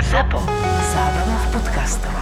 [0.00, 0.40] ZAPO.
[0.96, 2.16] Zábrná v podcastov.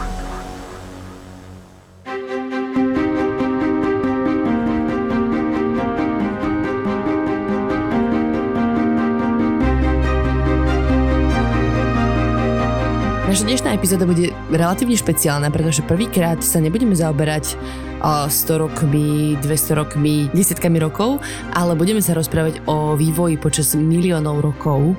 [13.30, 17.54] Naša dnešná epizóda bude relatívne špeciálna, pretože prvýkrát sa nebudeme zaoberať
[18.02, 21.22] o 100 rokmi, 200 rokmi, desiatkami rokov,
[21.54, 24.98] ale budeme sa rozprávať o vývoji počas miliónov rokov,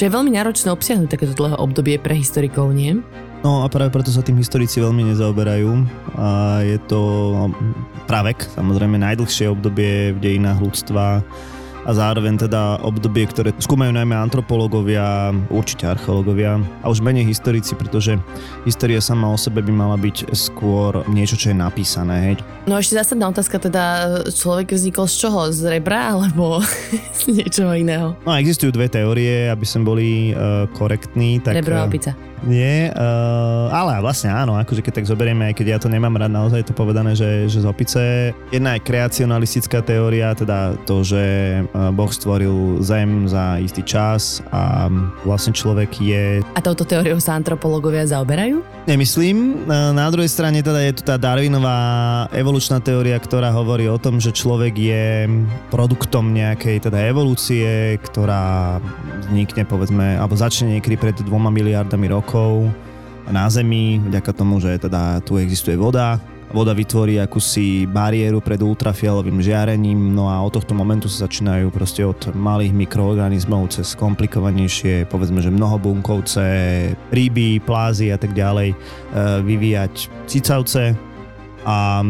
[0.00, 3.04] čo je veľmi náročné obsiahnuť takéto dlhé obdobie pre historikov, nie?
[3.44, 5.68] No a práve preto sa tým historici veľmi nezaoberajú.
[6.16, 7.00] A je to
[7.36, 7.46] no,
[8.08, 11.20] pravek, samozrejme najdlhšie obdobie v dejinách ľudstva
[11.90, 18.14] a zároveň teda obdobie, ktoré skúmajú najmä antropológovia, určite archeológovia a už menej historici, pretože
[18.62, 22.16] história sama o sebe by mala byť skôr niečo, čo je napísané.
[22.30, 22.34] Hej.
[22.70, 23.82] No ešte zásadná otázka teda,
[24.30, 25.50] človek vznikol z čoho?
[25.50, 26.62] Z rebra alebo
[27.18, 28.14] z niečoho iného?
[28.22, 31.42] No existujú dve teórie, aby sme boli uh, korektní.
[31.42, 32.14] Tak, Rebro a uh, opica.
[32.40, 36.32] Nie, uh, ale vlastne áno, akože keď tak zoberieme, aj keď ja to nemám rád,
[36.32, 38.00] naozaj je to povedané, že, že z opice.
[38.48, 41.20] Jedna je kreacionalistická teória, teda to, že
[41.76, 44.88] uh, Boh stvoril zem za istý čas a
[45.28, 46.40] vlastne človek je...
[46.56, 48.64] A touto teóriou sa antropológovia zaoberajú?
[48.88, 49.68] Nemyslím.
[49.68, 54.16] Uh, Na druhej strane teda je tu tá Darwinová evolučná teória, ktorá hovorí o tom,
[54.16, 55.28] že človek je
[55.68, 58.80] produktom nejakej teda evolúcie, ktorá
[59.28, 62.29] vznikne povedzme, alebo začne niekedy pred dvoma miliardami rokov
[63.30, 66.18] na Zemi, vďaka tomu, že teda tu existuje voda.
[66.50, 72.02] Voda vytvorí akúsi bariéru pred ultrafialovým žiarením, no a od tohto momentu sa začínajú proste
[72.02, 76.42] od malých mikroorganizmov cez komplikovanejšie, povedzme, že mnohobunkovce,
[77.14, 78.76] ryby, plázy a tak ďalej, e,
[79.46, 80.98] vyvíjať cicavce,
[81.64, 82.08] a e,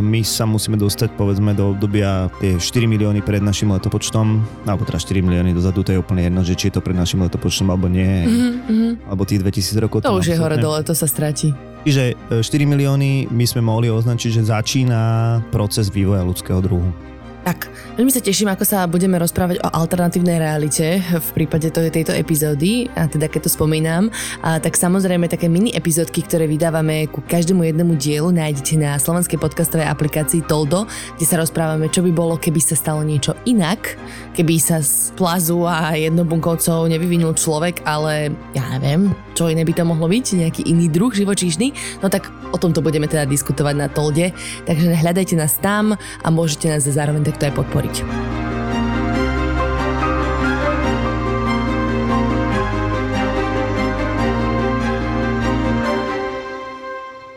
[0.00, 5.00] my sa musíme dostať povedzme do obdobia tie 4 milióny pred našim letopočtom, alebo teda
[5.00, 7.88] 4 milióny dozadu, to je úplne jedno, že či je to pred našim letopočtom alebo
[7.88, 9.08] nie, Mm-hmm.
[9.08, 9.98] alebo tých 2000 rokov.
[10.04, 11.54] To už je hore dole, to sa stratí.
[11.84, 15.00] Čiže e, 4 milióny by sme mohli označiť, že začína
[15.48, 16.92] proces vývoja ľudského druhu.
[17.40, 22.12] Tak, veľmi sa teším, ako sa budeme rozprávať o alternatívnej realite v prípade to, tejto
[22.12, 24.12] epizódy, a teda keď to spomínam,
[24.44, 29.40] a tak samozrejme také mini epizódky, ktoré vydávame ku každému jednému dielu, nájdete na slovenskej
[29.40, 30.84] podcastovej aplikácii Toldo,
[31.16, 33.96] kde sa rozprávame, čo by bolo, keby sa stalo niečo inak,
[34.36, 39.88] keby sa z plazu a jednobunkovcov nevyvinul človek, ale ja neviem, čo iné by to
[39.88, 41.72] mohlo byť, nejaký iný druh živočíšny,
[42.04, 44.36] no tak o tomto budeme teda diskutovať na Tolde,
[44.68, 47.96] takže hľadajte nás tam a môžete nás zároveň takto aj podporiť.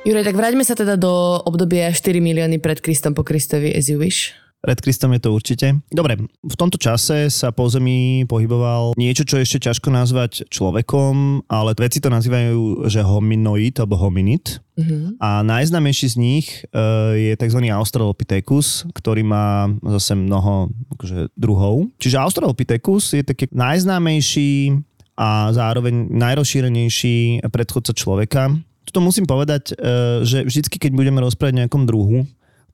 [0.04, 3.96] Juraj, tak vráťme sa teda do obdobia 4 milióny pred Kristom po Kristovi as you
[3.96, 4.36] wish.
[4.64, 5.84] Pred Kristom je to určite.
[5.92, 11.76] Dobre, v tomto čase sa po Zemi pohyboval niečo, čo ešte ťažko nazvať človekom, ale
[11.76, 14.64] vedci to nazývajú, že hominoid alebo hominid.
[14.80, 15.20] Mhm.
[15.20, 16.80] A najznámejší z nich e,
[17.28, 17.60] je tzv.
[17.76, 19.68] Australopithecus, ktorý má
[20.00, 21.92] zase mnoho akože, druhov.
[22.00, 24.80] Čiže Australopithecus je taký najznámejší
[25.20, 28.50] a zároveň najrozšírenejší predchodca človeka.
[28.88, 32.24] Tuto musím povedať, e, že vždycky, keď budeme rozprávať o nejakom druhu,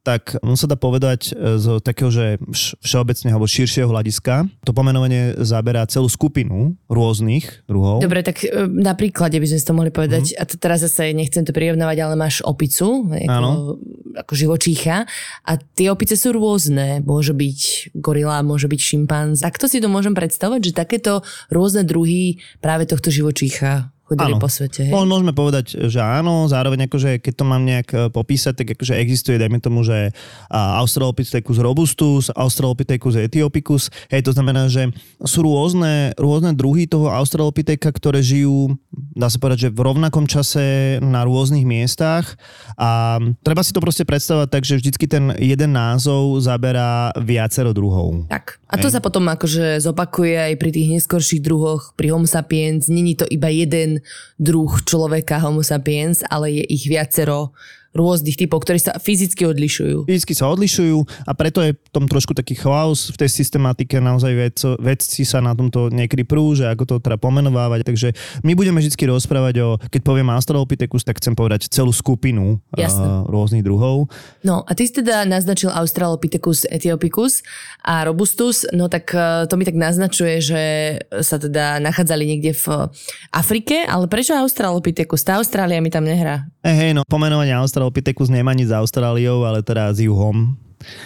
[0.09, 4.49] tak on sa dá povedať e, z takého, že vš- všeobecného alebo širšieho hľadiska.
[4.65, 8.01] To pomenovanie zaberá celú skupinu rôznych druhov.
[8.01, 11.13] Dobre, tak e, na príklade by sme si to mohli povedať, a to teraz zase
[11.13, 13.77] nechcem to prirovnávať, ale máš opicu, ako,
[14.17, 15.05] ako živočícha
[15.45, 17.05] a tie opice sú rôzne.
[17.05, 19.45] Môže byť gorila, môže byť šimpanz.
[19.45, 21.21] Takto si to môžem predstavať, že takéto
[21.53, 24.41] rôzne druhy práve tohto živočícha chodili Áno.
[24.41, 24.89] po svete.
[24.89, 24.93] Hej?
[24.93, 29.37] Môžeme povedať, že áno, zároveň akože keď to mám nejak e, popísať, tak akože existuje,
[29.37, 30.09] dajme tomu, že
[30.49, 34.89] Australopithecus robustus, Australopithecus etiopicus, hej, to znamená, že
[35.21, 38.73] sú rôzne, rôzne druhy toho Australopitheka, ktoré žijú,
[39.13, 42.33] dá sa povedať, že v rovnakom čase na rôznych miestach
[42.79, 48.25] a treba si to proste predstavať tak, že vždycky ten jeden názov zaberá viacero druhov.
[48.31, 48.57] Tak.
[48.69, 48.97] A to Hej.
[48.97, 52.87] sa potom akože zopakuje aj pri tých neskorších druhoch, pri Homo sapiens.
[52.87, 53.98] Není to iba jeden
[54.37, 57.51] druh človeka Homo sapiens, ale je ich viacero
[57.93, 60.05] rôznych typov, ktorí sa fyzicky odlišujú.
[60.05, 64.67] Fyzicky sa odlišujú a preto je tom trošku taký chaos v tej systematike, naozaj vedco,
[64.77, 68.13] vedci sa na tomto niekedy prú, že ako to teda pomenovávať, takže
[68.45, 73.05] my budeme vždy rozprávať o, keď poviem Australopithecus, tak chcem povedať celú skupinu Jasné.
[73.05, 74.09] uh, rôznych druhov.
[74.45, 77.41] No a ty si teda naznačil Australopithecus etiopicus
[77.81, 80.63] a robustus, no tak eh, to mi tak naznačuje, že
[81.25, 82.65] sa teda nachádzali niekde v
[83.33, 85.25] Afrike, ale prečo Australopithecus?
[85.25, 86.47] Tá Austrália mi tam nehrá.
[86.59, 90.59] E, hej, no pomenovanie Australopithecus nemá nič s Austráliou, ale teda s juhom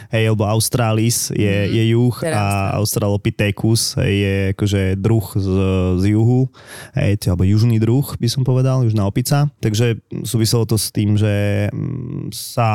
[0.10, 1.70] hej, lebo Australis je, Mhm.
[1.72, 2.46] je juh Teda a
[2.78, 5.48] Australopithecus hej, je akože druh z,
[5.98, 6.46] z juhu,
[6.94, 9.50] hej, či- alebo južný druh by som povedal, južná opica.
[9.60, 11.34] Takže súviselo to s tým, že
[11.70, 12.70] mm, sa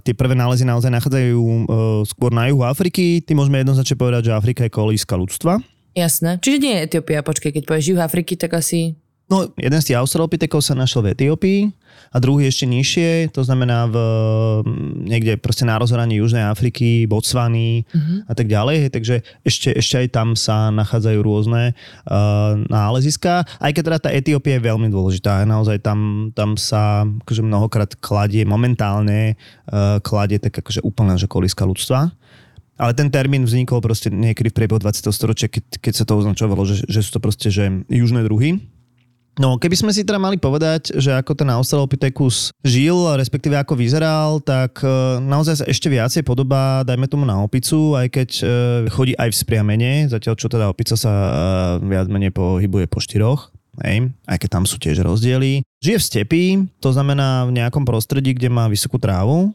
[0.00, 1.60] tie prvé nálezy naozaj nachádzajú e,
[2.06, 3.20] skôr na juhu Afriky.
[3.20, 5.60] Ty môžeme jednoznačne povedať, že Afrika je kolíska ľudstva.
[5.92, 6.38] Jasné.
[6.38, 8.96] Čiže nie je Etiópia, počkej, keď povieš juh Afriky, tak asi...
[9.28, 11.60] No, jeden z tých Australopithekov sa našiel v Etiópii
[12.08, 13.96] a druhý ešte nižšie, to znamená v,
[15.04, 18.24] niekde proste na rozhraní Južnej Afriky, Botswany uh-huh.
[18.24, 18.88] a tak ďalej.
[18.88, 19.14] Hej, Takže
[19.44, 23.44] ešte, ešte aj tam sa nachádzajú rôzne uh, náleziska.
[23.44, 25.44] Aj keď teda tá Etiópia je veľmi dôležitá.
[25.44, 29.36] Naozaj tam, tam sa akože mnohokrát kladie, momentálne
[29.68, 32.12] uh, kladie tak akože úplne že kolíska ľudstva.
[32.78, 35.10] Ale ten termín vznikol proste niekedy v priebehu 20.
[35.10, 38.62] storočia, keď, keď sa to označovalo, že, že sú to proste že južné druhy.
[39.38, 44.42] No, keby sme si teda mali povedať, že ako ten Australopithecus žil, respektíve ako vyzeral,
[44.42, 48.44] tak e, naozaj sa ešte viacej podobá, dajme tomu na opicu, aj keď e,
[48.90, 51.30] chodí aj v spriamene, zatiaľ čo teda opica sa e,
[51.86, 53.54] viac menej pohybuje po štyroch.
[53.78, 55.62] Hej, aj keď tam sú tiež rozdiely.
[55.78, 56.44] Žije v stepi,
[56.82, 59.54] to znamená v nejakom prostredí, kde má vysokú trávu,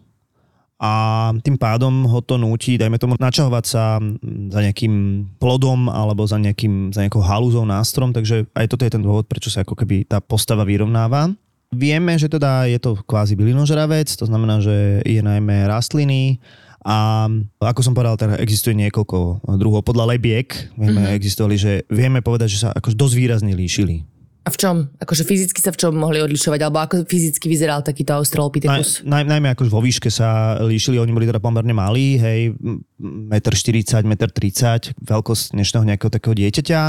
[0.84, 0.92] a
[1.40, 4.04] tým pádom ho to núti, dajme tomu, načahovať sa
[4.52, 9.00] za nejakým plodom alebo za, nejakým, za nejakou halúzou nástrom, takže aj toto je ten
[9.00, 11.32] dôvod, prečo sa ako keby tá postava vyrovnáva.
[11.72, 16.44] Vieme, že teda je to kvázi bylinožravec, to znamená, že je najmä rastliny
[16.84, 17.32] a
[17.64, 19.88] ako som povedal, teda existuje niekoľko druhov.
[19.88, 21.16] Podľa lebiek vieme, mm-hmm.
[21.16, 24.04] existovali, že vieme povedať, že sa akož dosť výrazne líšili.
[24.44, 24.76] A v čom?
[25.00, 26.60] Akože fyzicky sa v čom mohli odlišovať?
[26.68, 29.00] Alebo ako fyzicky vyzeral takýto Australopithecus?
[29.08, 32.52] Naj, naj, najmä akož vo výške sa líšili, oni boli teda pomerne malí, hej,
[33.00, 36.82] 1,40 m, 1,30 m, veľkosť dnešného nejakého takého dieťaťa.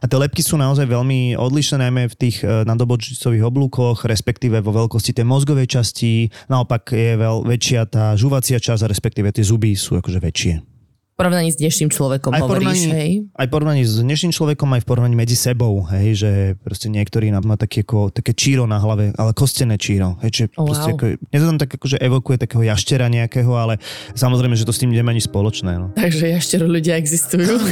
[0.00, 4.72] A tie lepky sú naozaj veľmi odlišné, najmä v tých e, nadobočicových oblúkoch, respektíve vo
[4.72, 6.32] veľkosti tej mozgovej časti.
[6.48, 10.73] Naopak je veľ, väčšia tá žuvacia časť, respektíve tie zuby sú akože väčšie.
[11.14, 13.30] Porovnaní s dnešným človekom Aj hovoríš, hej?
[13.38, 17.54] Aj porovnaní s dnešným človekom, aj v porovnaní medzi sebou, hej, že proste niektorý má,
[17.54, 20.18] také, ako, také číro na hlave, ale kostené číro.
[20.26, 20.98] Hej, čiže Oh, proste wow.
[20.98, 23.78] ako, mne to tam tak akože evokuje takého jaštera nejakého, ale
[24.18, 25.78] samozrejme, že to s tým nemá nič spoločné.
[25.78, 25.94] No.
[25.94, 27.62] Takže jaštero ľudia existujú.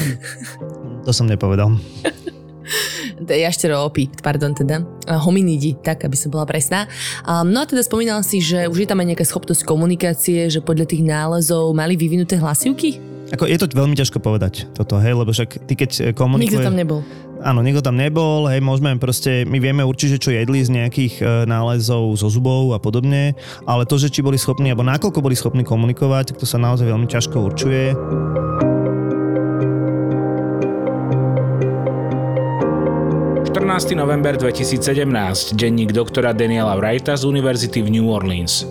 [1.03, 1.75] To som nepovedal.
[3.27, 4.87] jaštero opí, pardon teda.
[5.19, 6.87] Hominidi, tak, aby som bola presná.
[7.27, 10.63] A, no a teda spomínal si, že už je tam aj nejaká schopnosť komunikácie, že
[10.63, 13.11] podľa tých nálezov mali vyvinuté hlasivky?
[13.33, 16.61] Ako, je to veľmi ťažko povedať toto, hej, lebo však ty keď eh, komunikuješ...
[16.61, 17.01] Nikto tam nebol.
[17.43, 21.25] Áno, nikto tam nebol, hej, môžeme proste, my vieme určite, čo jedli z nejakých e,
[21.51, 23.35] nálezov zo zubov a podobne,
[23.67, 26.87] ale to, že či boli schopní, alebo nakoľko boli schopní komunikovať, tak to sa naozaj
[26.87, 27.99] veľmi ťažko určuje.
[33.51, 33.99] 14.
[33.99, 38.71] november 2017, denník doktora Daniela Wrighta z Univerzity v New Orleans.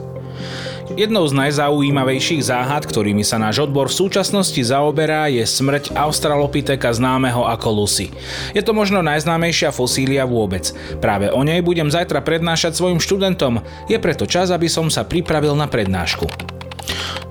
[0.92, 7.48] Jednou z najzaujímavejších záhad, ktorými sa náš odbor v súčasnosti zaoberá, je smrť Australopitheka známeho
[7.48, 8.12] ako Lucy.
[8.52, 10.76] Je to možno najznámejšia fosília vôbec.
[11.00, 13.64] Práve o nej budem zajtra prednášať svojim študentom.
[13.88, 16.51] Je preto čas, aby som sa pripravil na prednášku.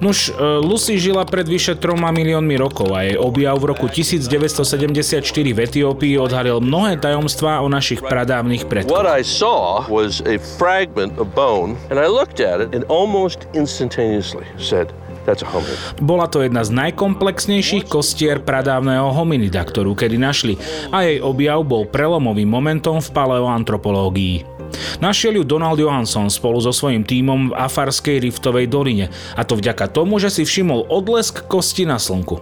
[0.01, 5.53] Nuž, e, Lucy žila pred vyše 3 miliónmi rokov a jej objav v roku 1974
[5.53, 8.97] v Etiópii odhalil mnohé tajomstvá o našich pradávnych predkoch.
[8.97, 13.45] What I saw was a fragment of bone, and I looked at it and almost
[13.53, 14.89] instantaneously said.
[16.01, 20.57] Bola to jedna z najkomplexnejších kostier pradávneho hominida, ktorú kedy našli
[20.91, 24.60] a jej objav bol prelomovým momentom v paleoantropológii.
[24.99, 29.91] Našiel ju Donald Johansson spolu so svojím tímom v Afarskej riftovej doline a to vďaka
[29.91, 32.39] tomu, že si všimol odlesk kosti na slnku.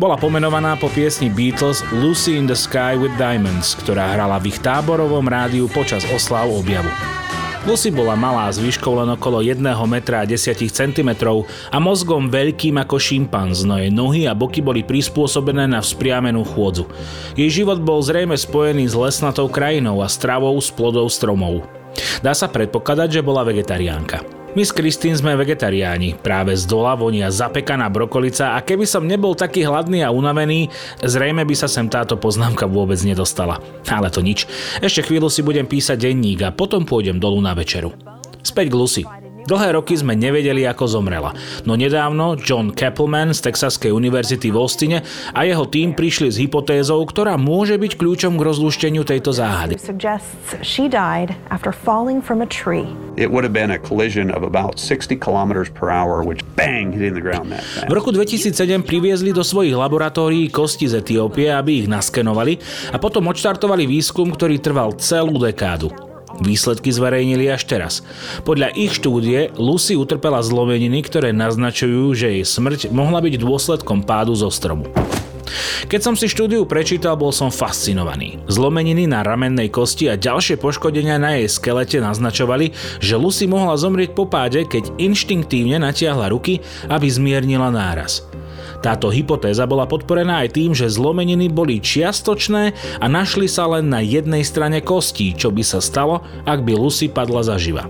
[0.00, 4.58] Bola pomenovaná po piesni Beatles Lucy in the Sky with Diamonds, ktorá hrala v ich
[4.64, 7.19] táborovom rádiu počas oslav objavu.
[7.68, 11.10] Lucy bola malá s výškou len okolo 1 metra a 10 cm
[11.68, 16.88] a mozgom veľkým ako šimpanz, no jej nohy a boky boli prispôsobené na vzpriamenú chôdzu.
[17.36, 21.68] Jej život bol zrejme spojený s lesnatou krajinou a stravou z plodov stromov.
[22.24, 24.39] Dá sa predpokladať, že bola vegetariánka.
[24.50, 29.38] My s Kristín sme vegetariáni, práve z dola vonia zapekaná brokolica a keby som nebol
[29.38, 30.66] taký hladný a unavený,
[31.06, 33.62] zrejme by sa sem táto poznámka vôbec nedostala.
[33.86, 34.50] Ale to nič.
[34.82, 37.94] Ešte chvíľu si budem písať denník a potom pôjdem dolu na večeru.
[38.42, 39.02] Späť k Lucy.
[39.50, 41.34] Dlhé roky sme nevedeli, ako zomrela.
[41.66, 45.02] No nedávno John Kappelman z Texaskej univerzity v Austine
[45.34, 49.74] a jeho tým prišli s hypotézou, ktorá môže byť kľúčom k rozlúšteniu tejto záhady.
[49.82, 52.86] suggests she died after falling from a tree.
[53.18, 57.18] It would have been a collision of about 60 kilometers per hour, which bang hitting
[57.18, 57.90] the ground that fast.
[57.90, 62.62] V roku 2007 priviezli do svojich laboratórií kosti z Etiópie, aby ich naskenovali
[62.94, 66.09] a potom odštartovali výskum, ktorý trval celú dekádu.
[66.40, 67.92] Výsledky zverejnili až teraz.
[68.48, 74.32] Podľa ich štúdie Lucy utrpela zlomeniny, ktoré naznačujú, že jej smrť mohla byť dôsledkom pádu
[74.32, 74.88] zo stromu.
[75.90, 78.38] Keď som si štúdiu prečítal, bol som fascinovaný.
[78.46, 82.70] Zlomeniny na ramennej kosti a ďalšie poškodenia na jej skelete naznačovali,
[83.02, 88.22] že Lucy mohla zomrieť po páde, keď inštinktívne natiahla ruky, aby zmiernila náraz.
[88.80, 94.00] Táto hypotéza bola podporená aj tým, že zlomeniny boli čiastočné a našli sa len na
[94.00, 97.88] jednej strane kostí, čo by sa stalo, ak by Lucy padla zaživa.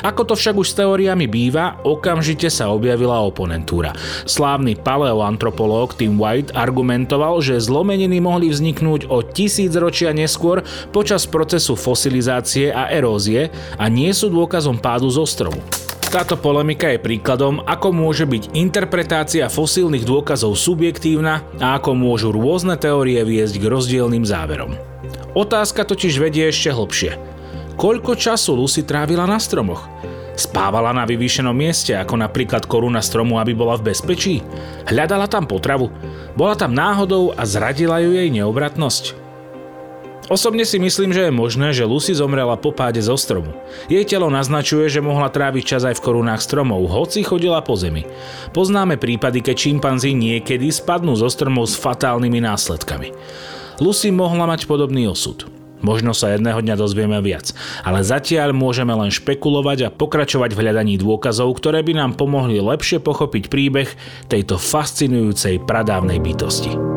[0.00, 3.94] Ako to však už s teóriami býva, okamžite sa objavila oponentúra.
[4.24, 11.76] Slávny paleoantropológ Tim White argumentoval, že zlomeniny mohli vzniknúť o tisíc ročia neskôr počas procesu
[11.76, 15.60] fosilizácie a erózie a nie sú dôkazom pádu zo stromu.
[16.10, 22.74] Táto polemika je príkladom, ako môže byť interpretácia fosílnych dôkazov subjektívna a ako môžu rôzne
[22.74, 24.74] teórie viesť k rozdielným záverom.
[25.38, 27.14] Otázka totiž vedie ešte hlbšie.
[27.78, 29.86] Koľko času Lucy trávila na stromoch?
[30.34, 34.42] Spávala na vyvýšenom mieste, ako napríklad koruna stromu, aby bola v bezpečí?
[34.90, 35.94] Hľadala tam potravu?
[36.34, 39.19] Bola tam náhodou a zradila ju jej neobratnosť?
[40.30, 43.50] Osobne si myslím, že je možné, že Lucy zomrela po páde zo stromu.
[43.90, 48.06] Jej telo naznačuje, že mohla tráviť čas aj v korunách stromov, hoci chodila po zemi.
[48.54, 53.10] Poznáme prípady, keď čimpanzi niekedy spadnú zo stromov s fatálnymi následkami.
[53.82, 55.50] Lucy mohla mať podobný osud.
[55.82, 57.50] Možno sa jedného dňa dozvieme viac,
[57.82, 63.02] ale zatiaľ môžeme len špekulovať a pokračovať v hľadaní dôkazov, ktoré by nám pomohli lepšie
[63.02, 63.88] pochopiť príbeh
[64.28, 66.89] tejto fascinujúcej pradávnej bytosti.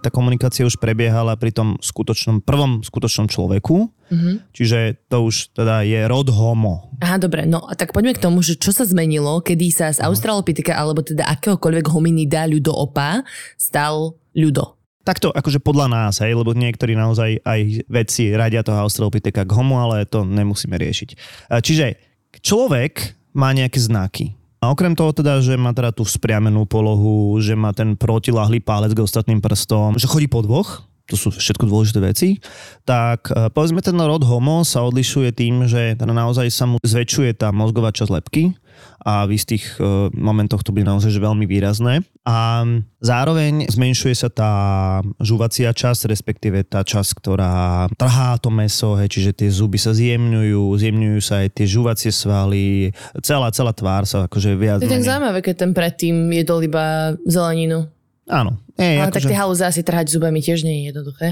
[0.00, 4.34] Tá komunikácia už prebiehala pri tom skutočnom, prvom skutočnom človeku, mm-hmm.
[4.56, 6.90] čiže to už teda je rod homo.
[7.04, 10.00] Aha, dobre, no a tak poďme k tomu, že čo sa zmenilo, kedy sa z
[10.00, 13.22] Australopitika alebo teda akéhokoľvek hominida ľudoopa
[13.60, 14.80] stal ľudo.
[15.00, 19.80] Takto akože podľa nás, hej, lebo niektorí naozaj aj vedci radia toho Australopitheka k homo,
[19.80, 21.08] ale to nemusíme riešiť.
[21.48, 21.96] Čiže
[22.44, 24.36] človek má nejaké znaky.
[24.60, 28.92] A okrem toho teda, že má teda tú vzpriamenú polohu, že má ten protilahlý pálec
[28.92, 32.38] k ostatným prstom, že chodí po dvoch, to sú všetko dôležité veci,
[32.86, 37.34] tak e, povedzme ten rod homo sa odlišuje tým, že teda naozaj sa mu zväčšuje
[37.34, 38.54] tá mozgová časť lepky,
[39.00, 42.04] a v istých uh, momentoch to bude naozaj že veľmi výrazné.
[42.28, 42.62] A
[43.00, 44.52] zároveň zmenšuje sa tá
[45.24, 50.76] žuvacia časť, respektíve tá časť, ktorá trhá to meso, hej, čiže tie zuby sa zjemňujú,
[50.76, 52.92] zjemňujú sa aj tie žuvacie svaly,
[53.24, 54.84] celá, celá tvár sa akože viac...
[54.84, 57.88] To je tak zaujímavé, keď ten predtým jedol iba zeleninu.
[58.28, 58.62] Áno.
[58.80, 59.16] Ej, Ale akože...
[59.20, 61.28] tak tie halúze asi trhať zubami tiež nie je jednoduché.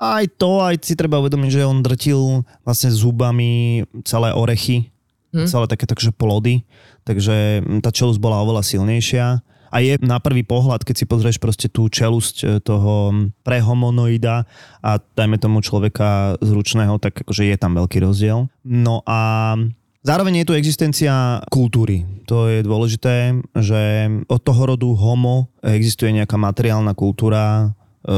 [0.00, 4.92] Aj to, aj si treba uvedomiť, že on drtil vlastne zubami celé orechy,
[5.32, 5.48] hmm.
[5.48, 6.64] celé také takže plody,
[7.04, 9.44] takže tá čelosť bola oveľa silnejšia.
[9.70, 13.14] A je na prvý pohľad, keď si pozrieš proste tú čelusť e, toho
[13.46, 14.42] prehomonoida
[14.82, 18.50] a dajme tomu človeka zručného, tak akože je tam veľký rozdiel.
[18.66, 19.54] No a
[20.00, 22.08] Zároveň je tu existencia kultúry.
[22.24, 27.68] To je dôležité, že od toho rodu homo existuje nejaká materiálna kultúra,
[28.00, 28.08] e,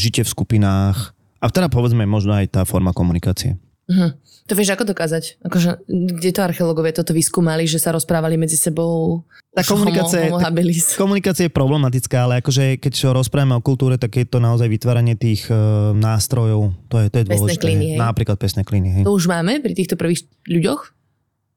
[0.00, 1.12] žitie v skupinách
[1.44, 3.60] a teda povedzme možno aj tá forma komunikácie.
[3.88, 4.16] Uh-huh.
[4.48, 5.44] To vieš ako dokázať?
[5.44, 10.44] Akože, kde to archeológovia toto vyskúmali, že sa rozprávali medzi sebou tá komunikácia, homo, homo
[10.44, 10.52] tá
[11.04, 15.20] komunikácia je problematická, ale akože keď čo rozprávame o kultúre, tak je to naozaj vytváranie
[15.20, 16.72] tých uh, nástrojov.
[16.88, 17.64] To je, to je dôležité.
[17.68, 17.98] Klíny, hej.
[18.00, 18.88] Napríklad pesné klíny.
[19.00, 19.02] Hej.
[19.04, 20.97] To už máme pri týchto prvých ľuďoch?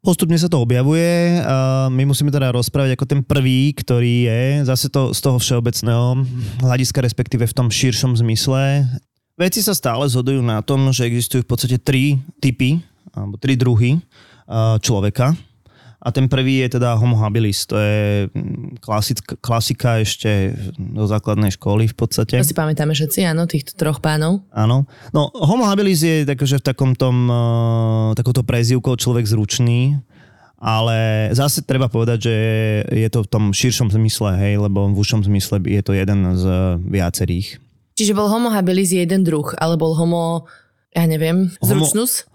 [0.02, 1.38] Postupne sa to objavuje.
[1.46, 6.26] Uh, my musíme teda rozprávať ako ten prvý, ktorý je zase to z toho všeobecného
[6.66, 8.90] hľadiska, respektíve v tom širšom zmysle.
[9.38, 12.82] Veci sa stále zhodujú na tom, že existujú v podstate tri typy,
[13.14, 14.02] alebo tri druhy
[14.82, 15.38] človeka.
[16.02, 21.54] A ten prvý je teda homo habilis, to je mm, klasická, klasika ešte do základnej
[21.54, 22.42] školy v podstate.
[22.42, 24.42] To si pamätáme všetci, áno, týchto troch pánov.
[24.50, 24.90] Áno.
[25.14, 30.02] No, homo habilis je takže v takom tom, uh, takouto prezývkou človek zručný,
[30.58, 32.36] ale zase treba povedať, že
[32.90, 36.44] je to v tom širšom zmysle, hej, lebo v užšom zmysle je to jeden z
[36.82, 37.62] viacerých.
[37.94, 40.50] Čiže bol homo habilis jeden druh, ale bol homo,
[40.98, 42.26] ja neviem, zručnus?
[42.26, 42.31] Homo,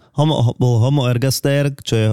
[0.57, 2.09] bol homo ergaster, čo je,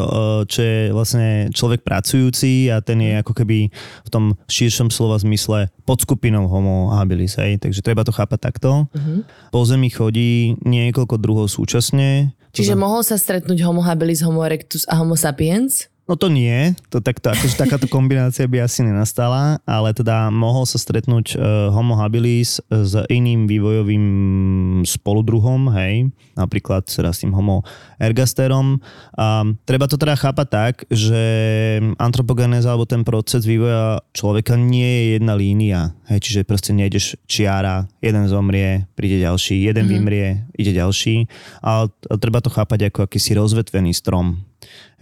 [0.51, 3.72] čo je vlastne človek pracujúci a ten je ako keby
[4.03, 7.55] v tom širšom slova zmysle pod skupinou homo habilis, hej?
[7.63, 8.91] takže treba to chápať takto.
[8.91, 9.24] Uh-huh.
[9.55, 12.36] Po zemi chodí niekoľko druhov súčasne.
[12.51, 12.81] Čiže to...
[12.83, 15.92] mohol sa stretnúť homo habilis, homo erectus a homo sapiens?
[16.03, 20.75] No to nie, to takto, akože takáto kombinácia by asi nenastala, ale teda mohol sa
[20.75, 24.05] stretnúť uh, homo habilis s iným vývojovým
[24.83, 27.63] spoludruhom, hej, napríklad teda s tým homo
[28.03, 28.83] ergasterom.
[29.15, 31.24] A treba to teda chápať tak, že
[31.95, 37.88] antropogenéza alebo ten proces vývoja človeka nie je jedna línia, hej, čiže proste nejdeš čiara,
[38.03, 39.95] jeden zomrie, príde ďalší, jeden mm-hmm.
[40.03, 40.27] vymrie,
[40.60, 41.31] ide ďalší,
[41.63, 41.88] ale
[42.19, 44.43] treba to chápať ako akýsi rozvetvený strom.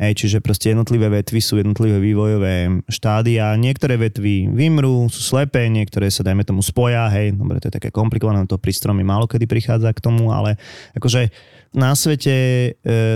[0.02, 3.54] Hej, čiže proste jednotlivé vetvy sú jednotlivé vývojové štádia.
[3.54, 7.94] Niektoré vetvy vymrú, sú slepé, niektoré sa dajme tomu spoja, hej, dobre, to je také
[7.94, 10.58] komplikované, to pri stromy málo kedy prichádza k tomu, ale
[10.98, 11.30] akože
[11.72, 12.70] na svete e,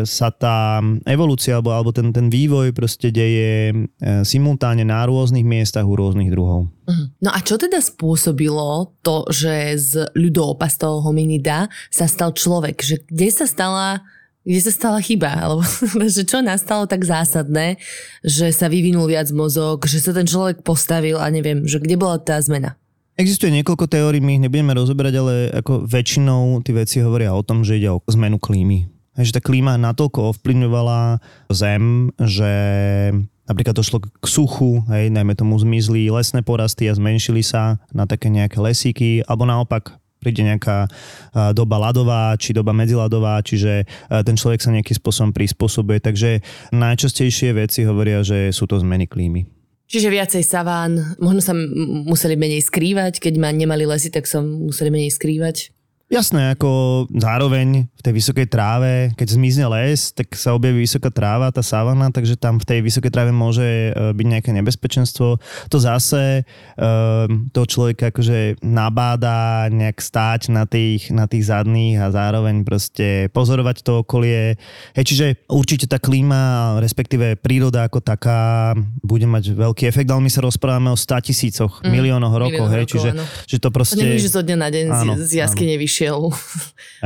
[0.07, 3.75] sa tá evolúcia alebo, alebo ten, ten vývoj proste deje e,
[4.23, 6.71] simultáne na rôznych miestach u rôznych druhov.
[6.71, 7.07] Uh-huh.
[7.19, 12.79] No a čo teda spôsobilo to, že z ľudópa, z toho hominida sa stal človek?
[12.79, 14.07] Že kde sa stala
[14.45, 15.65] kde sa stala chyba, alebo
[16.15, 17.81] že čo nastalo tak zásadné,
[18.21, 22.21] že sa vyvinul viac mozog, že sa ten človek postavil a neviem, že kde bola
[22.21, 22.77] tá zmena?
[23.15, 27.63] Existuje niekoľko teórií, my ich nebudeme rozoberať, ale ako väčšinou tí veci hovoria o tom,
[27.63, 28.91] že ide o zmenu klímy.
[29.15, 32.51] Že tá klíma natoľko ovplyvňovala Zem, že
[33.47, 38.27] napríklad došlo k suchu, hej, najmä tomu zmizli lesné porasty a zmenšili sa na také
[38.27, 40.89] nejaké lesíky, alebo naopak príde nejaká
[41.53, 46.01] doba ľadová či doba medziladová, čiže ten človek sa nejakým spôsobom prispôsobuje.
[46.01, 46.41] Takže
[46.73, 49.45] najčastejšie veci hovoria, že sú to zmeny klímy.
[49.85, 51.53] Čiže viacej saván, možno sa
[52.09, 55.74] museli menej skrývať, keď ma nemali lesy, tak som museli menej skrývať.
[56.05, 56.69] Jasné, ako
[57.09, 62.13] zároveň v tej vysokej tráve, keď zmizne les, tak sa objaví vysoká tráva, tá savana,
[62.13, 65.41] takže tam v tej vysokej tráve môže e, byť nejaké nebezpečenstvo.
[65.41, 66.45] To zase
[66.77, 73.25] um, toho človeka akože nabáda nejak stáť na tých, na tých zadných a zároveň proste
[73.33, 74.61] pozorovať to okolie.
[74.93, 80.29] Hej, čiže určite tá klíma, respektíve príroda ako taká bude mať veľký efekt, ale my
[80.29, 83.09] sa rozprávame o 100 tisícoch, mm, miliónoch rokov, hej, rokov, čiže
[83.49, 83.97] že to proste...
[83.97, 86.27] To nie, že zo dňa na deň áno, z, z jaskyne vyšiel prišiel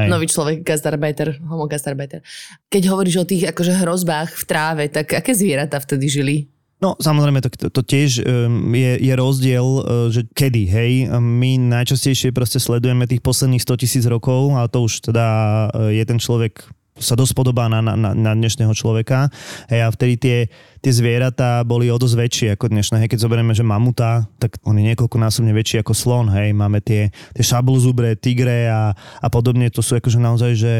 [0.09, 2.25] nový človek, gastarbeiter, homo gastarbeiter.
[2.73, 6.35] Keď hovoríš o tých akože hrozbách v tráve, tak aké zvieratá vtedy žili?
[6.81, 10.93] No samozrejme, to, to, tiež um, je, je rozdiel, uh, že kedy, hej.
[11.21, 15.27] My najčastejšie proste sledujeme tých posledných 100 tisíc rokov a to už teda
[15.69, 16.65] uh, je ten človek
[16.99, 19.31] sa dosť podobá na, na, na dnešného človeka.
[19.71, 20.37] Hej, a vtedy tie,
[20.79, 23.05] tie zvieratá boli o dosť väčšie ako dnešné.
[23.05, 26.27] Hej, keď zoberieme, že mamuta, tak on je niekoľkonásobne väčší ako slon.
[26.31, 29.67] Hej, máme tie, tie šablzubre, tigre a, a podobne.
[29.71, 30.73] To sú akože naozaj že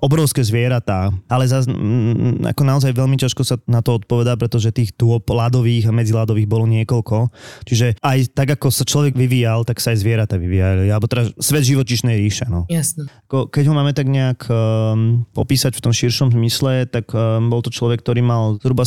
[0.00, 1.12] obrovské zvieratá.
[1.28, 1.68] Ale zase
[2.44, 6.64] ako naozaj veľmi ťažko sa na to odpovedá, pretože tých dôb ľadových a medziladových bolo
[6.68, 7.28] niekoľko.
[7.68, 10.88] Čiže aj tak, ako sa človek vyvíjal, tak sa aj zvieratá vyvíjali.
[10.88, 12.48] Alebo teda svet živočišnej ríše.
[12.48, 12.64] No.
[12.72, 13.08] Jasne.
[13.28, 17.72] Keď ho máme tak nejak um, opísať v tom širšom zmysle, tak um, bol to
[17.72, 18.84] človek, ktorý mal zhruba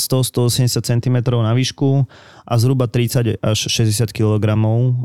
[0.47, 2.07] 100-180 cm na výšku
[2.47, 4.45] a zhruba 30 až 60 kg.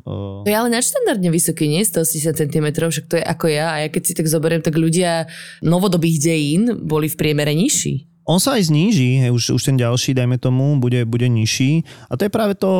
[0.06, 1.82] To je ale nadštandardne vysoký, nie?
[1.82, 3.74] 180 cm, však to je ako ja.
[3.74, 5.26] A ja keď si tak zoberiem, tak ľudia
[5.60, 8.06] novodobých dejín boli v priemere nižší.
[8.22, 11.82] On sa aj zníži, už, už ten ďalší, dajme tomu, bude, bude nižší.
[12.06, 12.70] A to je práve to,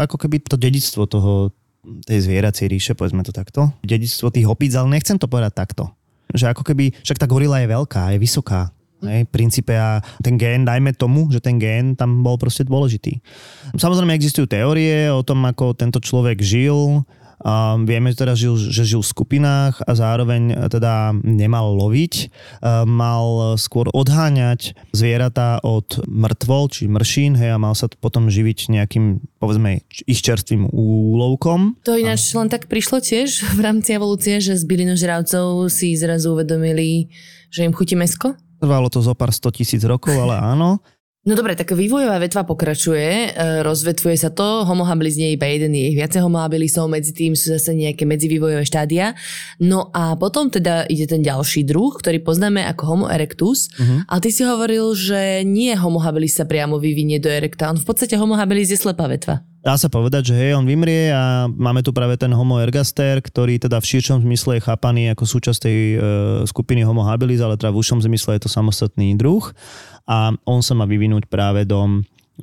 [0.00, 1.52] ako keby to dedictvo toho,
[2.08, 3.70] tej zvieracej ríše, povedzme to takto.
[3.84, 5.92] Dedictvo tých opíc, ale nechcem to povedať takto.
[6.32, 8.72] Že ako keby, však tá gorila je veľká, je vysoká.
[9.04, 13.20] Hej, v princípe a ten gén, dajme tomu, že ten gén tam bol proste dôležitý.
[13.76, 17.04] Samozrejme existujú teórie o tom, ako tento človek žil,
[17.36, 22.32] a vieme teda, žil, že žil v skupinách a zároveň teda nemal loviť,
[22.88, 29.20] mal skôr odháňať zvieratá od mŕtvol, či mršín, hej, a mal sa potom živiť nejakým,
[29.36, 31.76] povedzme, ich čerstvým úlovkom.
[31.84, 37.12] To ináč len tak prišlo tiež v rámci evolúcie, že z bylinožravcov si zrazu uvedomili,
[37.52, 38.32] že im chutí mesko?
[38.56, 40.80] Trvalo to zo pár 100 tisíc rokov, ale áno.
[41.26, 45.50] No dobre, tak vývojová vetva pokračuje, e, rozvetvuje sa to, homo habilis nie je iba
[45.50, 49.10] jeden, je ich viacej homo habilisov, medzi tým sú zase nejaké medzivývojové štádia.
[49.58, 53.66] No a potom teda ide ten ďalší druh, ktorý poznáme ako homo erectus.
[53.74, 54.06] Uh-huh.
[54.06, 57.86] A ty si hovoril, že nie homo habilis sa priamo vyvinie do erecta, on v
[57.90, 59.42] podstate homo habilis je slepá vetva.
[59.66, 63.58] Dá sa povedať, že hej, on vymrie a máme tu práve ten homo ergaster, ktorý
[63.58, 65.98] teda v širšom zmysle je chápaný ako súčasť tej e,
[66.46, 69.42] skupiny homo habilis, ale teda v užšom zmysle je to samostatný druh
[70.06, 71.82] a on sa má vyvinúť práve do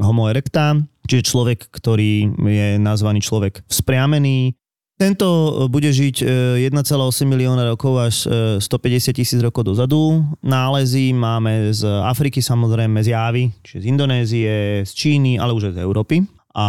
[0.03, 0.75] homo erecta,
[1.07, 4.59] čiže človek, ktorý je nazvaný človek vzpriamený.
[4.99, 6.27] Tento bude žiť
[6.59, 8.15] 1,8 e, milióna rokov až
[8.59, 10.27] 150 e, tisíc rokov dozadu.
[10.43, 15.79] Nálezy máme z Afriky samozrejme, z Javy, čiže z Indonézie, z Číny, ale už aj
[15.79, 16.42] z Európy.
[16.53, 16.65] A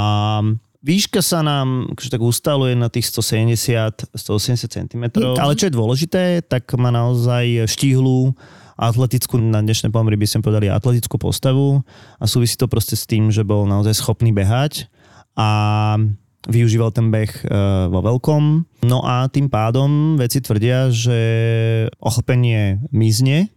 [0.84, 4.16] výška sa nám akože tak ustaluje na tých 170-180
[4.68, 5.04] cm.
[5.20, 8.36] Ale čo je dôležité, tak má naozaj štíhlu
[8.74, 11.86] atletickú, na dnešné pomery by sme povedali atletickú postavu
[12.18, 14.90] a súvisí to proste s tým, že bol naozaj schopný behať
[15.38, 15.94] a
[16.50, 17.44] využíval ten beh e,
[17.88, 18.42] vo veľkom.
[18.84, 21.18] No a tým pádom veci tvrdia, že
[22.02, 23.53] ochlpenie mizne,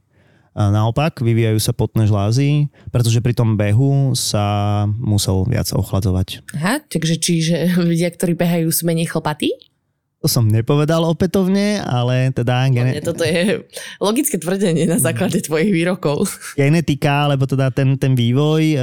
[0.58, 6.42] a naopak, vyvíjajú sa potné žlázy, pretože pri tom behu sa musel viac ochladzovať.
[6.58, 9.54] Aha, takže čiže ľudia, ktorí behajú, sú menej chlpatí?
[10.18, 12.66] To som nepovedal opätovne, ale teda...
[12.74, 13.06] Gene...
[13.06, 13.70] Toto je
[14.02, 16.26] logické tvrdenie na základe tvojich výrokov.
[16.58, 18.78] Genetika, alebo teda ten, ten vývoj e,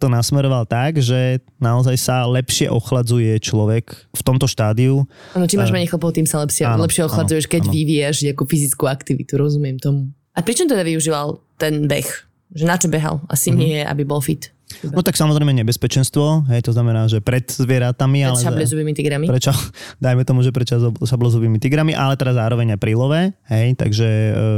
[0.00, 5.04] to nasmeroval tak, že naozaj sa lepšie ochladzuje človek v tomto štádiu.
[5.36, 7.72] Áno, čím máš e, menej chlpov, tým sa lepšie, áno, lepšie ochladzuješ, keď áno.
[7.76, 10.16] vyvíjaš nejakú fyzickú aktivitu, rozumiem tomu.
[10.34, 12.08] A prečo teda využíval ten beh?
[12.50, 13.22] Že na čo behal?
[13.30, 13.62] Asi mm-hmm.
[13.62, 14.50] nie, aby bol fit.
[14.86, 18.22] No tak samozrejme nebezpečenstvo, hej, to znamená, že pred zvieratami.
[18.22, 19.26] Pred ale, šablezubými tigrami.
[19.26, 19.50] Prečo,
[20.04, 20.66] dajme tomu, že pred
[21.02, 24.08] šablezubými tigrami, ale teda zároveň aj prílové, hej, takže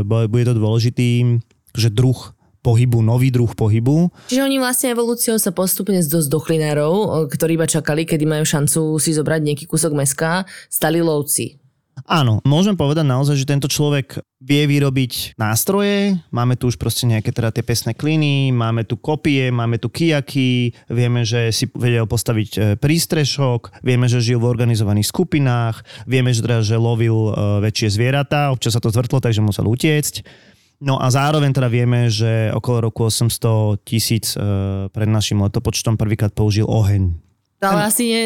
[0.04, 1.40] e, bude to dôležitý
[1.72, 4.12] že druh pohybu, nový druh pohybu.
[4.30, 9.00] Čiže oni vlastne evolúciou sa postupne z dosť dochlinárov, ktorí iba čakali, kedy majú šancu
[9.02, 11.61] si zobrať nejaký kúsok meska, stali lovci.
[12.08, 17.30] Áno, môžem povedať naozaj, že tento človek vie vyrobiť nástroje, máme tu už proste nejaké
[17.30, 22.50] teda tie pesné kliny, máme tu kopie, máme tu kijaky, vieme, že si vedel postaviť
[22.50, 27.32] e, prístrešok, vieme, že žil v organizovaných skupinách, vieme, že, teda, že lovil e,
[27.70, 30.26] väčšie zvieratá, občas sa to zvrtlo, takže musel utiecť.
[30.82, 34.42] No a zároveň teda vieme, že okolo roku 800 tisíc e,
[34.90, 37.31] pred našim letopočtom prvýkrát použil oheň
[37.62, 38.24] ale asi ne,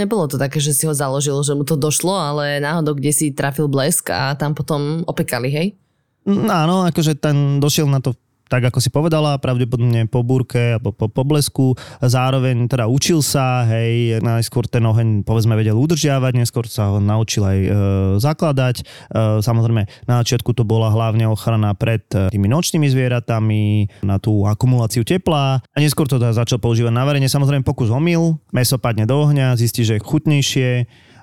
[0.00, 3.36] nebolo to také, že si ho založil, že mu to došlo, ale náhodou, kde si
[3.36, 5.68] trafil blesk a tam potom opekali, hej?
[6.24, 8.16] Mm, áno, akože ten došiel na to
[8.48, 11.76] tak ako si povedala, pravdepodobne po búrke alebo po, po blesku.
[12.00, 17.44] Zároveň teda učil sa, hej, najskôr ten oheň povedzme vedel udržiavať, neskôr sa ho naučil
[17.44, 17.70] aj e,
[18.18, 18.76] zakladať.
[18.80, 18.84] E,
[19.44, 25.04] samozrejme, na začiatku to bola hlavne ochrana pred e, tými nočnými zvieratami, na tú akumuláciu
[25.04, 27.28] tepla a neskôr to teda začal používať na varenie.
[27.28, 30.70] Samozrejme, pokus omyl, meso padne do ohňa, zistí, že je chutnejšie,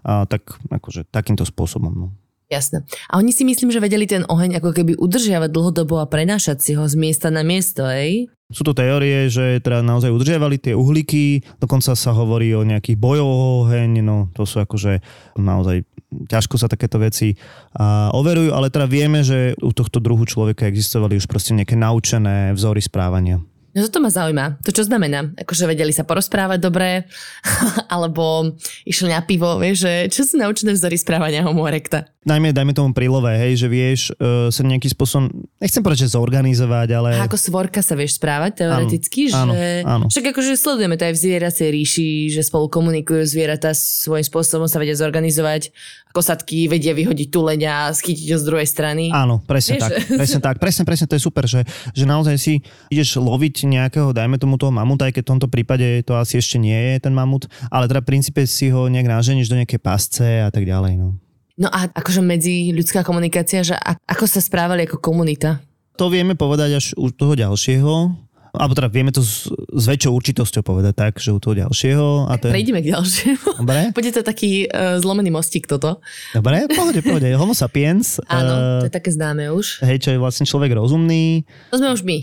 [0.05, 1.89] a tak akože takýmto spôsobom.
[1.89, 2.07] No.
[2.45, 2.85] Jasné.
[3.09, 6.71] A oni si myslím, že vedeli ten oheň ako keby udržiavať dlhodobo a prenášať si
[6.77, 8.29] ho z miesta na miesto, ej?
[8.53, 13.25] Sú to teórie, že teda naozaj udržiavali tie uhlíky, dokonca sa hovorí o nejakých bojov
[13.65, 15.01] oheň, no to sú akože
[15.41, 15.81] naozaj
[16.29, 17.33] ťažko sa takéto veci
[17.73, 22.53] a, overujú, ale teda vieme, že u tohto druhu človeka existovali už proste nejaké naučené
[22.53, 23.41] vzory správania.
[23.75, 24.63] No toto ma zaujíma.
[24.63, 25.35] To čo znamená?
[25.35, 27.11] Akože vedeli sa porozprávať dobre,
[27.93, 28.55] alebo
[28.87, 32.07] išli na pivo, vieš, že čo sú naučené vzory správania homo erecta?
[32.23, 36.89] Najmä, dajme tomu prílové, hej, že vieš uh, sa nejakým spôsobom, nechcem povedať, že zorganizovať,
[36.95, 37.09] ale...
[37.19, 39.83] A ako svorka sa vieš správať teoreticky, áno, že...
[39.83, 40.05] Áno, áno.
[40.07, 44.79] Však akože sledujeme to aj v zvieracej ríši, že spolu komunikujú zvieratá svojím spôsobom sa
[44.79, 45.69] vedia zorganizovať
[46.15, 49.11] kosatky vedia vyhodiť tuleň a schytiť ho z druhej strany.
[49.11, 49.91] Áno, presne Vieš, tak.
[50.23, 50.55] Presne tak.
[50.63, 54.71] Presne, presne, to je super, že, že naozaj si ideš loviť nejakého, dajme tomu toho
[54.71, 57.99] mamuta, aj keď v tomto prípade to asi ešte nie je ten mamut, ale teda
[57.99, 60.95] v princípe si ho nejak náženiš do nejakej pasce a tak ďalej.
[60.95, 61.19] No.
[61.55, 63.75] No a akože medzi ľudská komunikácia, že
[64.07, 65.63] ako sa správali ako komunita?
[65.95, 68.24] To vieme povedať až u toho ďalšieho,
[68.57, 72.31] alebo teda vieme to s, s väčšou určitosťou povedať tak, že u toho ďalšieho.
[72.31, 72.51] A je...
[72.51, 73.61] Prejdime k ďalšiemu.
[73.61, 73.81] Dobre.
[73.97, 76.03] Bude to taký uh, zlomený mostík toto.
[76.31, 77.29] Dobre, pohode, pohode.
[77.35, 78.19] Homo sapiens.
[78.31, 79.85] Áno, to je také známe už.
[79.85, 81.45] Hej, čo je vlastne človek rozumný.
[81.71, 82.17] To sme už my.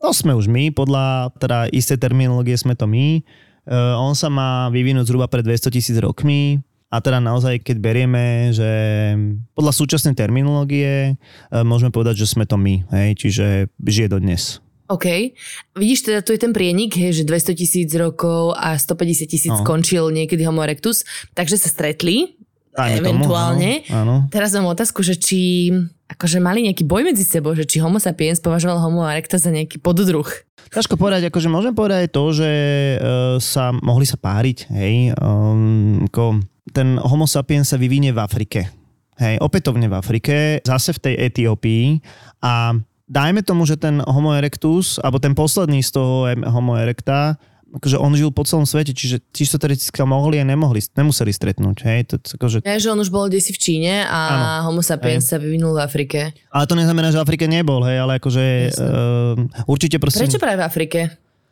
[0.00, 3.20] To sme už my, podľa teda isté terminológie sme to my.
[3.68, 6.64] Uh, on sa má vyvinúť zhruba pred 200 tisíc rokmi.
[6.90, 8.66] A teda naozaj, keď berieme, že
[9.54, 12.82] podľa súčasnej terminológie uh, môžeme povedať, že sme to my.
[12.90, 13.46] Hej, čiže
[13.78, 14.58] žije do dnes.
[14.90, 15.06] OK.
[15.78, 19.62] Vidíš, teda tu je ten prienik, hej, že 200 tisíc rokov a 150 tisíc no.
[19.62, 21.06] skončil niekedy Homo erectus,
[21.38, 23.86] takže sa stretli, Dajme eventuálne.
[23.86, 24.30] Tomu, áno, áno.
[24.30, 25.70] Teraz mám otázku, že či
[26.10, 29.78] akože mali nejaký boj medzi sebou, že či Homo sapiens považoval Homo erectus za nejaký
[29.78, 30.26] poddruh.
[30.70, 36.42] Ťažko povedať, akože môžem povedať to, že uh, sa mohli sa páriť, hej, um, ako
[36.70, 38.70] ten Homo sapiens sa vyvinie v Afrike.
[39.18, 42.00] Hej, opätovne v Afrike, zase v tej Etiópii
[42.40, 42.72] a
[43.10, 47.34] dajme tomu, že ten Homo erectus, alebo ten posledný z toho Homo erecta,
[47.70, 51.76] akože on žil po celom svete, čiže čisto teoreticky mohli a nemohli, nemuseli stretnúť.
[51.86, 51.98] Hej?
[52.10, 52.66] To, akože...
[52.66, 54.46] Ja, že on už bol desi v Číne a ano.
[54.70, 55.30] Homo sapiens hej.
[55.30, 56.34] sa vyvinul v Afrike.
[56.50, 58.44] Ale to neznamená, že v Afrike nebol, hej, ale akože
[58.74, 60.26] uh, určite prosím...
[60.26, 61.00] Prečo práve v Afrike?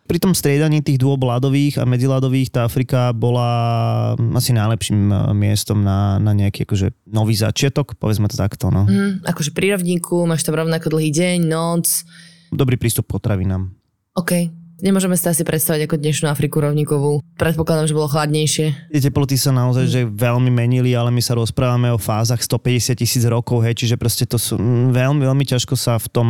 [0.09, 6.17] Pri tom striedaní tých dôbladových a medziládových tá Afrika bola asi najlepším e, miestom na,
[6.17, 8.73] na nejaký akože nový začiatok, povedzme to takto.
[8.73, 8.89] No.
[8.89, 12.09] Mm, akože pri rovníku máš tam rovnako dlhý deň, noc.
[12.49, 13.69] Dobrý prístup k potravinám.
[14.17, 14.58] OK.
[14.79, 17.19] Nemôžeme si asi predstaviť ako dnešnú Afriku rovníkovú.
[17.35, 18.95] Predpokladám, že bolo chladnejšie.
[18.95, 23.27] Tie teploty sa naozaj že veľmi menili, ale my sa rozprávame o fázach 150 tisíc
[23.27, 24.55] rokov, hej, čiže proste to sú
[24.95, 26.29] veľmi, veľmi ťažko sa v tom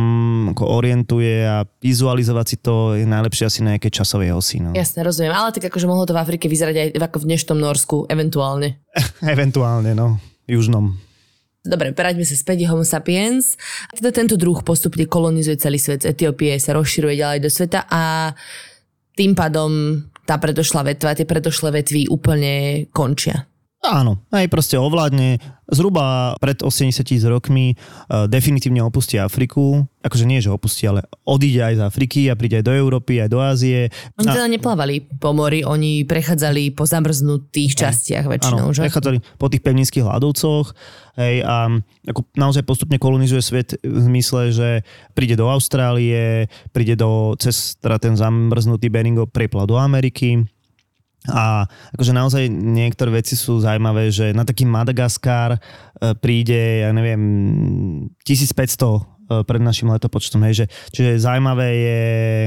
[0.57, 4.57] ako orientuje a vizualizovať si to je najlepšie asi na nejakej časovej osi.
[4.65, 4.73] No.
[4.73, 5.29] Jasne, rozumiem.
[5.29, 8.81] Ale tak akože mohlo to v Afrike vyzerať aj ako v dnešnom Norsku, eventuálne.
[9.21, 10.17] Eventuálne, no.
[10.49, 11.08] Južnom.
[11.59, 13.59] Dobre, vráťme sa späť Homo sapiens.
[13.91, 16.07] Teda tento druh postupne kolonizuje celý svet.
[16.07, 18.31] Z Etiópie sa rozširuje ďalej do sveta a
[19.19, 23.48] tým pádom tá predošlá vetva, tie predošlé vetvy úplne končia.
[23.79, 25.39] Áno, aj proste ovládne.
[25.71, 27.79] Zhruba pred 80 tisíc rokmi
[28.11, 29.87] uh, definitívne opustí Afriku.
[30.03, 33.29] Akože nie, že opustí, ale odíde aj z Afriky a príde aj do Európy, aj
[33.31, 33.87] do Ázie.
[34.19, 38.83] Oni A- teda neplávali po mori, oni prechádzali po zamrznutých častiach väčšinou, Áno, že?
[38.83, 40.65] prechádzali po tých pevninských hľadovcoch
[41.15, 41.71] hej, a
[42.03, 44.69] ako naozaj postupne kolonizuje svet v zmysle, že
[45.15, 50.43] príde do Austrálie, príde do, cez teda ten zamrznutý Beringov prepla do Ameriky,
[51.27, 51.67] a
[51.99, 55.59] akože naozaj niektoré veci sú zaujímavé, že na taký Madagaskar e,
[56.15, 57.19] príde, ja neviem,
[58.23, 61.99] 1500 e, pred našim letopočtom, hej, že, čiže zaujímavé je...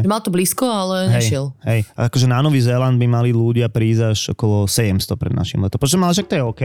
[0.08, 1.52] Mal to blízko, ale nešiel.
[1.68, 5.60] Hej, a akože na Nový Zéland by mali ľudia prísť až okolo 700 pred našim
[5.60, 6.62] letopočtom, ale však to je OK.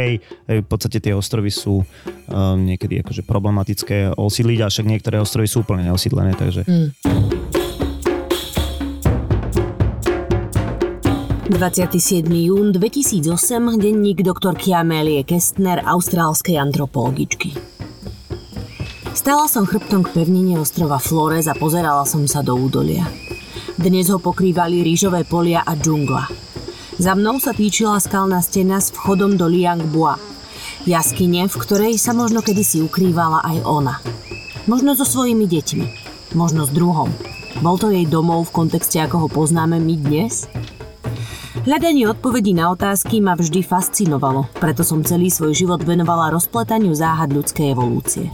[0.48, 1.86] Hej, v podstate tie ostrovy sú um,
[2.64, 6.64] niekedy akože problematické osídliť, a však niektoré ostrovy sú úplne neosídlené, takže...
[6.64, 7.47] Mm.
[11.50, 12.28] 27.
[12.28, 17.56] jún 2008, denník doktorky Amélie Kestner, austrálskej antropologičky.
[19.16, 23.08] Stala som chrbtom k pevnine ostrova Flores a pozerala som sa do údolia.
[23.80, 26.28] Dnes ho pokrývali rýžové polia a džungla.
[27.00, 30.20] Za mnou sa týčila skalná stena s vchodom do Liangbua,
[30.84, 33.96] jaskyne, v ktorej sa možno kedysi ukrývala aj ona.
[34.68, 35.86] Možno so svojimi deťmi,
[36.36, 37.08] možno s druhom.
[37.64, 40.52] Bol to jej domov v kontexte, ako ho poznáme my dnes?
[41.66, 47.34] Hľadanie odpovedí na otázky ma vždy fascinovalo, preto som celý svoj život venovala rozpletaniu záhad
[47.34, 48.30] ľudskej evolúcie.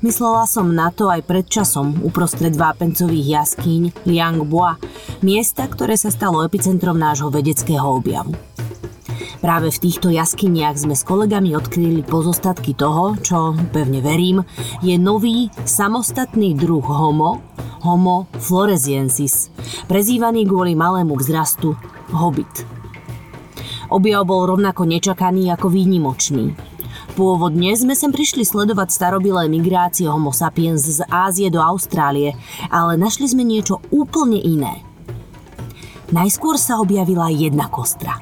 [0.00, 4.80] Myslela som na to aj pred časom uprostred vápencových jaskýň Liangbua,
[5.20, 8.32] miesta, ktoré sa stalo epicentrom nášho vedeckého objavu.
[9.44, 14.44] Práve v týchto jaskyniach sme s kolegami odkryli pozostatky toho, čo, pevne verím,
[14.84, 17.40] je nový, samostatný druh homo,
[17.80, 19.48] homo floresiensis,
[19.88, 21.76] prezývaný kvôli malému vzrastu
[22.10, 22.66] Hobbit.
[23.90, 26.54] Objav bol rovnako nečakaný ako výnimočný.
[27.18, 32.38] Pôvodne sme sem prišli sledovať starobilé migrácie homo sapiens z Ázie do Austrálie,
[32.70, 34.86] ale našli sme niečo úplne iné.
[36.14, 38.18] Najskôr sa objavila jedna kostra.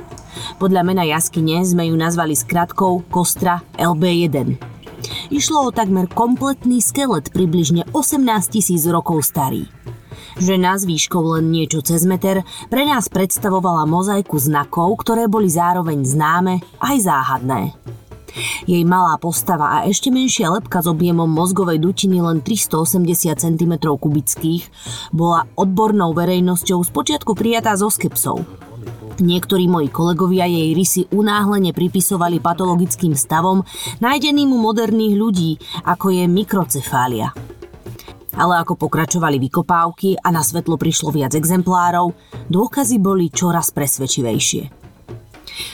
[0.57, 4.57] Podľa mena jaskyne sme ju nazvali skratkou kostra LB1.
[5.29, 9.69] Išlo o takmer kompletný skelet približne 18 tisíc rokov starý.
[10.39, 16.07] Žena s výškou len niečo cez meter pre nás predstavovala mozaiku znakov, ktoré boli zároveň
[16.07, 17.75] známe aj záhadné.
[18.71, 24.63] Jej malá postava a ešte menšia lepka s objemom mozgovej dutiny len 380 cm kubických
[25.11, 28.47] bola odbornou verejnosťou spočiatku prijatá so skepsou.
[29.19, 33.67] Niektorí moji kolegovia jej rysy unáhlene pripisovali patologickým stavom
[33.99, 35.51] nájdeným u moderných ľudí,
[35.83, 37.35] ako je mikrocefália.
[38.39, 42.15] Ale ako pokračovali vykopávky a na svetlo prišlo viac exemplárov,
[42.47, 44.79] dôkazy boli čoraz presvedčivejšie.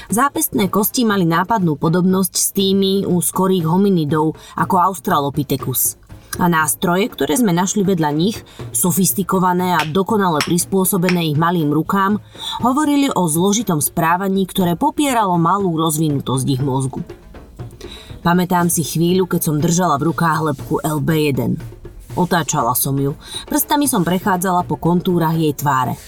[0.09, 6.00] Zápestné kosti mali nápadnú podobnosť s tými u skorých hominidov ako Australopithecus.
[6.35, 8.42] A nástroje, ktoré sme našli vedľa nich,
[8.74, 12.18] sofistikované a dokonale prispôsobené ich malým rukám,
[12.59, 17.07] hovorili o zložitom správaní, ktoré popieralo malú rozvinutosť ich mozgu.
[18.24, 21.74] Pamätám si chvíľu, keď som držala v rukách lepku LB1.
[22.14, 23.18] Otáčala som ju.
[23.50, 25.98] Prstami som prechádzala po kontúrach jej tváre.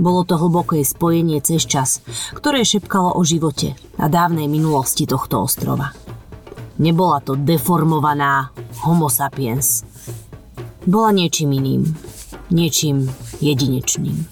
[0.00, 2.00] Bolo to hlboké spojenie cez čas,
[2.32, 5.92] ktoré šepkalo o živote a dávnej minulosti tohto ostrova.
[6.80, 8.50] Nebola to deformovaná
[8.82, 9.84] homo sapiens.
[10.88, 11.82] Bola niečím iným.
[12.50, 13.06] Niečím
[13.38, 14.26] jedinečným.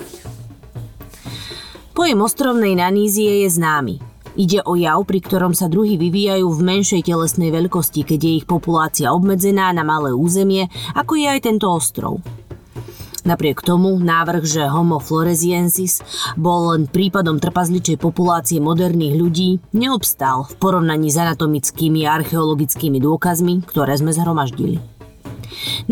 [1.94, 4.09] Pojem ostrovnej nanízie je známy.
[4.40, 8.46] Ide o jav, pri ktorom sa druhy vyvíjajú v menšej telesnej veľkosti, keď je ich
[8.48, 12.24] populácia obmedzená na malé územie, ako je aj tento ostrov.
[13.28, 16.00] Napriek tomu návrh, že Homo floresiensis
[16.40, 23.68] bol len prípadom trpazličej populácie moderných ľudí, neobstál v porovnaní s anatomickými a archeologickými dôkazmi,
[23.68, 24.80] ktoré sme zhromaždili.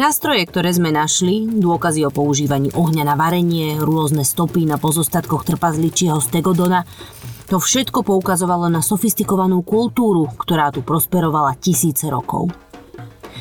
[0.00, 6.16] Nástroje, ktoré sme našli, dôkazy o používaní ohňa na varenie, rôzne stopy na pozostatkoch trpazličieho
[6.24, 6.88] stegodona,
[7.48, 12.52] to všetko poukazovalo na sofistikovanú kultúru, ktorá tu prosperovala tisíce rokov.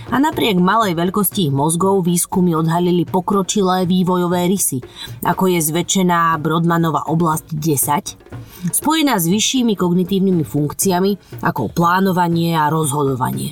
[0.08, 4.80] A napriek malej veľkosti ich mozgov výskumy odhalili pokročilé vývojové rysy,
[5.28, 13.52] ako je zväčšená Brodmanova oblasť 10, spojená s vyššími kognitívnymi funkciami ako plánovanie a rozhodovanie.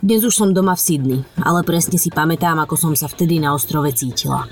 [0.00, 3.52] Dnes už som doma v Sydney, ale presne si pamätám, ako som sa vtedy na
[3.52, 4.48] ostrove cítila.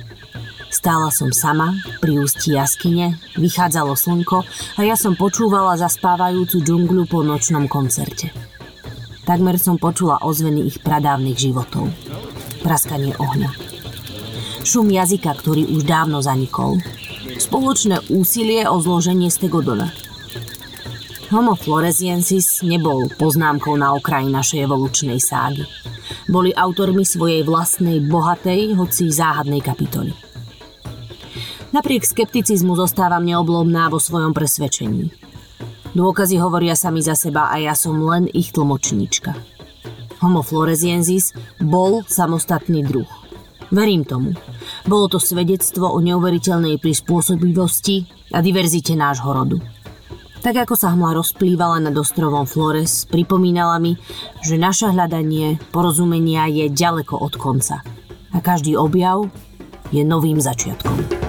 [0.70, 4.46] Stála som sama, pri ústi jaskyne, vychádzalo slnko
[4.78, 8.30] a ja som počúvala zaspávajúcu džungľu po nočnom koncerte.
[9.26, 11.90] Takmer som počula ozveny ich pradávnych životov.
[12.62, 13.50] Praskanie ohňa.
[14.62, 16.78] Šum jazyka, ktorý už dávno zanikol.
[17.34, 19.90] Spoločné úsilie o zloženie stegodona.
[21.34, 25.66] Homo floresiensis nebol poznámkou na okraji našej evolučnej ságy.
[26.30, 30.29] Boli autormi svojej vlastnej bohatej, hoci záhadnej kapitoly.
[31.70, 35.14] Napriek skepticizmu zostávam neoblomná vo svojom presvedčení.
[35.94, 39.38] Dôkazy hovoria sami za seba a ja som len ich tlmočníčka.
[40.18, 41.30] Homo floresiensis
[41.62, 43.06] bol samostatný druh.
[43.70, 44.34] Verím tomu.
[44.82, 49.62] Bolo to svedectvo o neuveriteľnej prispôsobivosti a diverzite nášho rodu.
[50.42, 53.94] Tak ako sa hmla rozplývala nad ostrovom Flores, pripomínala mi,
[54.42, 57.86] že naše hľadanie porozumenia je ďaleko od konca.
[58.34, 59.30] A každý objav
[59.94, 61.19] je novým začiatkom.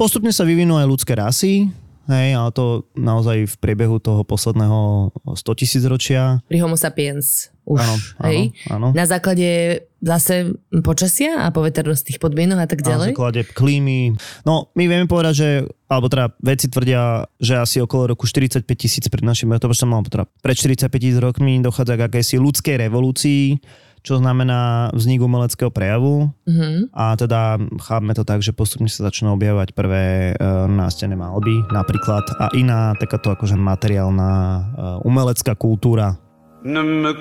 [0.00, 1.68] Postupne sa vyvinú aj ľudské rasy,
[2.08, 6.40] hej, ale to naozaj v priebehu toho posledného 100 tisíc ročia.
[6.48, 8.56] Pri Homo sapiens už, Áno, hej?
[8.72, 8.96] áno, áno.
[8.96, 13.12] Na základe zase počasia a povetrnosti tých podmienok a tak Na ďalej?
[13.12, 14.16] základe klímy.
[14.48, 15.48] No, my vieme povedať, že,
[15.84, 20.24] alebo teda veci tvrdia, že asi okolo roku 45 tisíc pred našim letopočtom, alebo teda
[20.40, 23.60] pred 45 tisíc rokmi dochádza k akési ľudskej revolúcii,
[24.00, 26.32] čo znamená vznik umeleckého prejavu.
[26.48, 26.92] Mhm.
[26.92, 32.24] A teda chápeme to tak, že postupne sa začnú objavovať prvé uh, nástené malby napríklad
[32.36, 36.16] a iná takáto akože materiálna uh, umelecká kultúra.
[36.60, 37.12] Ne me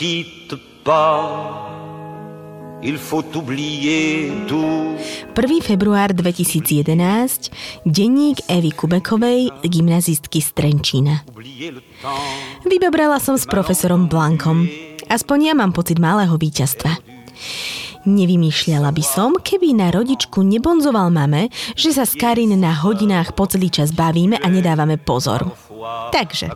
[0.00, 1.68] quitte pas,
[2.80, 4.96] il faut oublier tout.
[5.34, 5.62] 1.
[5.62, 7.50] február 2011,
[7.86, 11.22] denník Evy Kubekovej, gymnazistky z Trenčína.
[12.66, 14.87] Vybebrala som s profesorom Blankom.
[15.08, 17.00] Aspoň ja mám pocit malého víťazstva.
[18.08, 23.44] Nevymýšľala by som, keby na rodičku nebonzoval mame, že sa s Karin na hodinách po
[23.44, 25.44] celý čas bavíme a nedávame pozor.
[26.14, 26.48] Takže,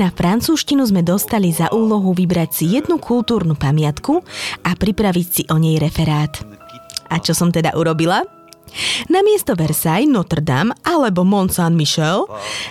[0.00, 4.24] na francúzštinu sme dostali za úlohu vybrať si jednu kultúrnu pamiatku
[4.64, 6.32] a pripraviť si o nej referát.
[7.12, 8.24] A čo som teda urobila?
[9.10, 12.26] Namiesto Versailles, Notre Dame alebo Mont Saint-Michel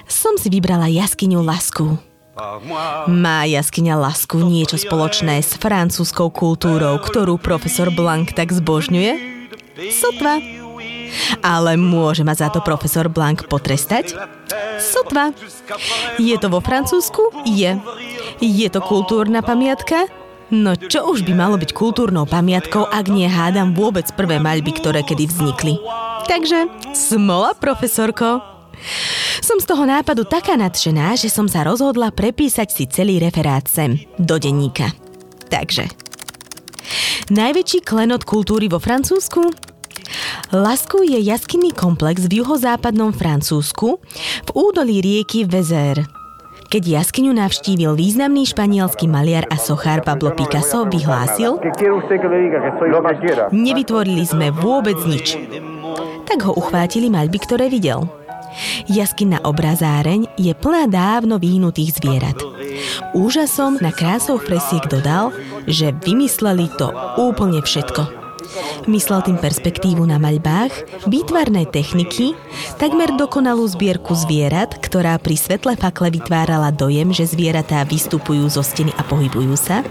[0.07, 2.08] som si vybrala jaskyňu Lasku.
[3.09, 9.11] Má jaskyňa Lasku niečo spoločné s francúzskou kultúrou, ktorú profesor Blank tak zbožňuje?
[9.91, 10.39] Sotva.
[11.41, 14.15] Ale môže ma za to profesor Blank potrestať?
[14.79, 15.35] Sotva.
[16.21, 17.43] Je to vo Francúzsku?
[17.43, 17.75] Je.
[18.39, 20.07] Je to kultúrna pamiatka?
[20.49, 25.05] No čo už by malo byť kultúrnou pamiatkou, ak nie hádam vôbec prvé maľby, ktoré
[25.05, 25.77] kedy vznikli.
[26.25, 26.65] Takže,
[26.97, 28.58] smola, profesorko.
[29.39, 33.99] Som z toho nápadu taká nadšená, že som sa rozhodla prepísať si celý referát sem,
[34.19, 34.91] do denníka.
[35.49, 35.89] Takže,
[37.33, 39.69] najväčší klenot kultúry vo Francúzsku?
[40.49, 44.01] Lasku je jaskinný komplex v juhozápadnom Francúzsku
[44.45, 46.01] v údolí rieky Vezer.
[46.69, 51.57] Keď jaskyňu navštívil významný španielský maliar a sochár Pablo Picasso, vyhlásil
[53.49, 55.33] Nevytvorili sme vôbec nič.
[56.29, 58.05] Tak ho uchvátili maľby, ktoré videl.
[58.89, 62.37] Jaskyna obrazáreň je plná dávno vyhnutých zvierat.
[63.13, 65.33] Úžasom na krásou fresiek dodal,
[65.65, 68.19] že vymysleli to úplne všetko.
[68.89, 72.33] Myslel tým perspektívu na maľbách, výtvarné techniky,
[72.81, 78.89] takmer dokonalú zbierku zvierat, ktorá pri svetle fakle vytvárala dojem, že zvieratá vystupujú zo steny
[78.97, 79.85] a pohybujú sa.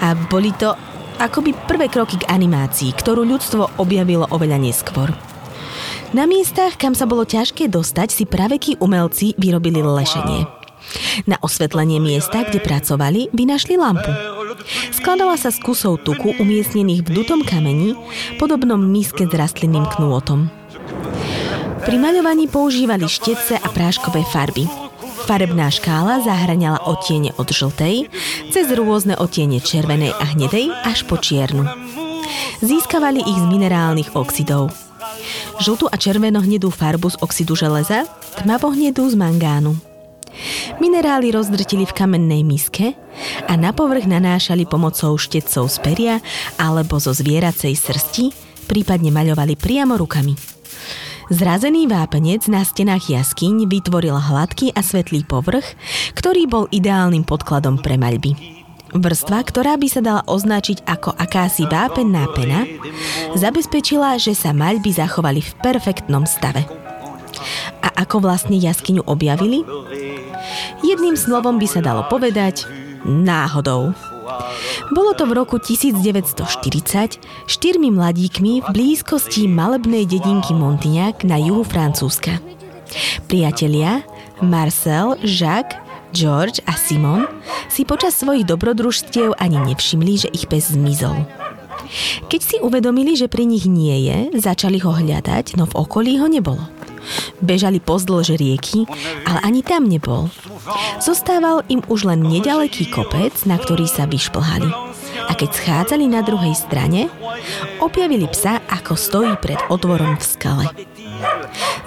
[0.00, 0.72] A boli to
[1.20, 5.12] akoby prvé kroky k animácii, ktorú ľudstvo objavilo oveľa neskôr.
[6.12, 10.44] Na miestach, kam sa bolo ťažké dostať, si pravekí umelci vyrobili lešenie.
[11.24, 14.12] Na osvetlenie miesta, kde pracovali, vynašli lampu.
[14.92, 17.96] Skladala sa z kusov tuku umiestnených v dutom kameni,
[18.36, 20.52] podobnom miske s rastlinným knôtom.
[21.88, 24.68] Pri maľovaní používali štece a práškové farby.
[25.24, 28.12] Farebná škála zahraňala otiene od žltej,
[28.52, 31.64] cez rôzne otiene červenej a hnedej až po čiernu.
[32.60, 34.91] Získavali ich z minerálnych oxidov.
[35.62, 38.08] Žltú a červeno-hnedú farbu z oxidu železa,
[38.42, 39.76] tmavo-hnedú z mangánu.
[40.80, 42.96] Minerály rozdrtili v kamennej miske
[43.44, 46.16] a na povrch nanášali pomocou štetcov z peria
[46.56, 48.24] alebo zo zvieracej srsti,
[48.64, 50.32] prípadne maľovali priamo rukami.
[51.32, 55.64] Zrazený vápenec na stenách jaskyň vytvoril hladký a svetlý povrch,
[56.12, 58.61] ktorý bol ideálnym podkladom pre maľby.
[58.92, 62.68] Vrstva, ktorá by sa dala označiť ako akási vápenná pena,
[63.32, 66.68] zabezpečila, že sa maľby zachovali v perfektnom stave.
[67.80, 69.64] A ako vlastne jaskyňu objavili?
[70.84, 72.68] Jedným slovom by sa dalo povedať
[73.08, 73.96] náhodou.
[74.92, 82.38] Bolo to v roku 1940 štyrmi mladíkmi v blízkosti malebnej dedinky Montignac na juhu Francúzska.
[83.24, 84.04] Priatelia
[84.44, 85.78] Marcel, Jacques,
[86.12, 87.24] George a Simon
[87.72, 91.24] si počas svojich dobrodružstiev ani nevšimli, že ich pes zmizol.
[92.28, 96.28] Keď si uvedomili, že pri nich nie je, začali ho hľadať, no v okolí ho
[96.28, 96.62] nebolo.
[97.42, 98.86] Bežali pozdĺž rieky,
[99.26, 100.30] ale ani tam nebol.
[101.02, 104.70] Zostával im už len nedaleký kopec, na ktorý sa vyšplhali.
[105.26, 107.10] A keď schádzali na druhej strane,
[107.82, 110.66] objavili psa, ako stojí pred otvorom v skale.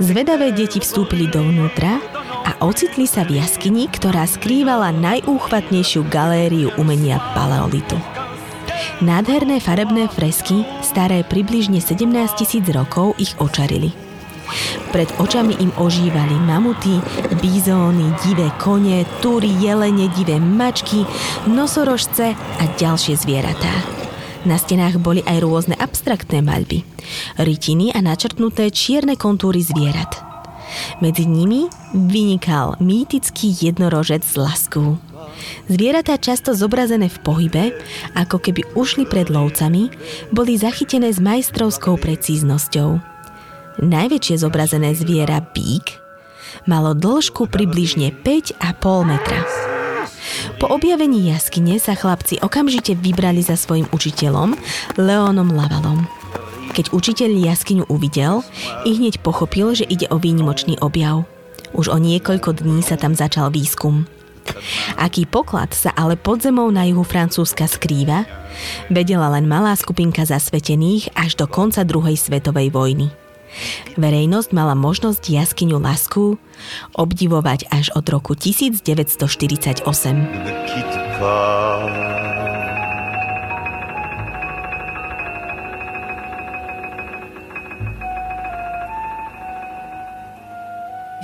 [0.03, 2.14] Zvedavé deti vstúpili dovnútra
[2.59, 7.99] a ocitli sa v jaskyni, ktorá skrývala najúchvatnejšiu galériu umenia paleolitu.
[9.03, 13.91] Nádherné farebné fresky, staré približne 17 tisíc rokov, ich očarili–
[14.95, 17.03] pred očami im ožívali mamuty,
[17.43, 21.03] bizóny, divé kone, túry, jelene, divé mačky,
[21.49, 23.73] nosorožce a ďalšie zvieratá.
[24.45, 26.85] Na stenách boli aj rôzne abstraktné maľby,
[27.41, 30.24] rytiny a načrtnuté čierne kontúry zvierat.
[30.99, 34.97] Medzi nimi vynikal mýtický jednorožec z lasku.
[35.67, 37.63] Zvieratá často zobrazené v pohybe,
[38.15, 39.91] ako keby ušli pred lovcami,
[40.31, 43.01] boli zachytené s majstrovskou precíznosťou.
[43.83, 45.99] Najväčšie zobrazené zviera, bík,
[46.63, 49.41] malo dĺžku približne 5,5 metra.
[50.57, 54.55] Po objavení jaskyne sa chlapci okamžite vybrali za svojim učiteľom,
[54.95, 56.24] Leonom Lavalom.
[56.75, 58.43] Keď učiteľ jaskyňu uvidel,
[58.83, 61.23] i hneď pochopil, že ide o výnimočný objav.
[61.71, 64.03] Už o niekoľko dní sa tam začal výskum.
[64.99, 68.27] Aký poklad sa ale pod zemou na juhu Francúzska skrýva,
[68.91, 73.07] vedela len malá skupinka zasvetených až do konca druhej svetovej vojny.
[73.95, 76.35] Verejnosť mala možnosť jaskyňu Lasku
[76.91, 79.87] obdivovať až od roku 1948.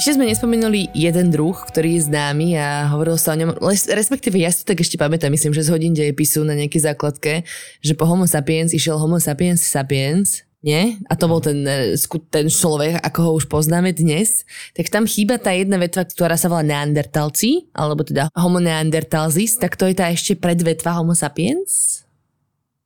[0.02, 3.62] Ešte sme nespomenuli jeden druh, ktorý je známy a hovorilo sa o ňom,
[3.93, 7.45] respektíve ja si tak ešte pamätám, myslím, že z hodín dejepisu na nejakej základke,
[7.86, 10.97] že po homo sapiens išiel homo sapiens sapiens, nie?
[11.06, 11.93] A to bol ten, e,
[12.34, 14.41] ten človek, ako ho už poznáme dnes.
[14.74, 19.78] Tak tam chýba tá jedna vetva, ktorá sa volá neandertalci, alebo teda homo neandertalzis, tak
[19.78, 22.01] to je tá ešte predvetva homo sapiens?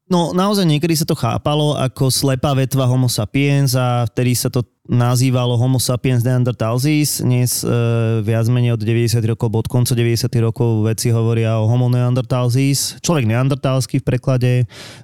[0.05, 4.61] No naozaj niekedy sa to chápalo ako slepá vetva homo sapiens a vtedy sa to
[4.85, 7.25] nazývalo homo sapiens neandertalsis.
[7.25, 7.73] Dnes e,
[8.21, 13.01] viac menej od 90 rokov, od konca 90 rokov veci hovoria o homo neandertalsis.
[13.01, 14.53] Človek neandertalský v preklade,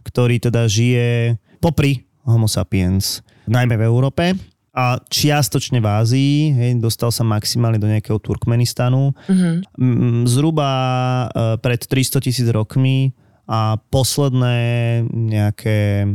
[0.06, 4.38] ktorý teda žije popri homo sapiens, najmä v Európe
[4.72, 9.18] a čiastočne v Ázii, hej, dostal sa maximálne do nejakého Turkmenistanu.
[9.26, 10.30] Mm-hmm.
[10.30, 11.26] Zhruba e,
[11.58, 13.18] pred 300 tisíc rokmi
[13.48, 14.58] a posledné
[15.12, 16.10] nejaké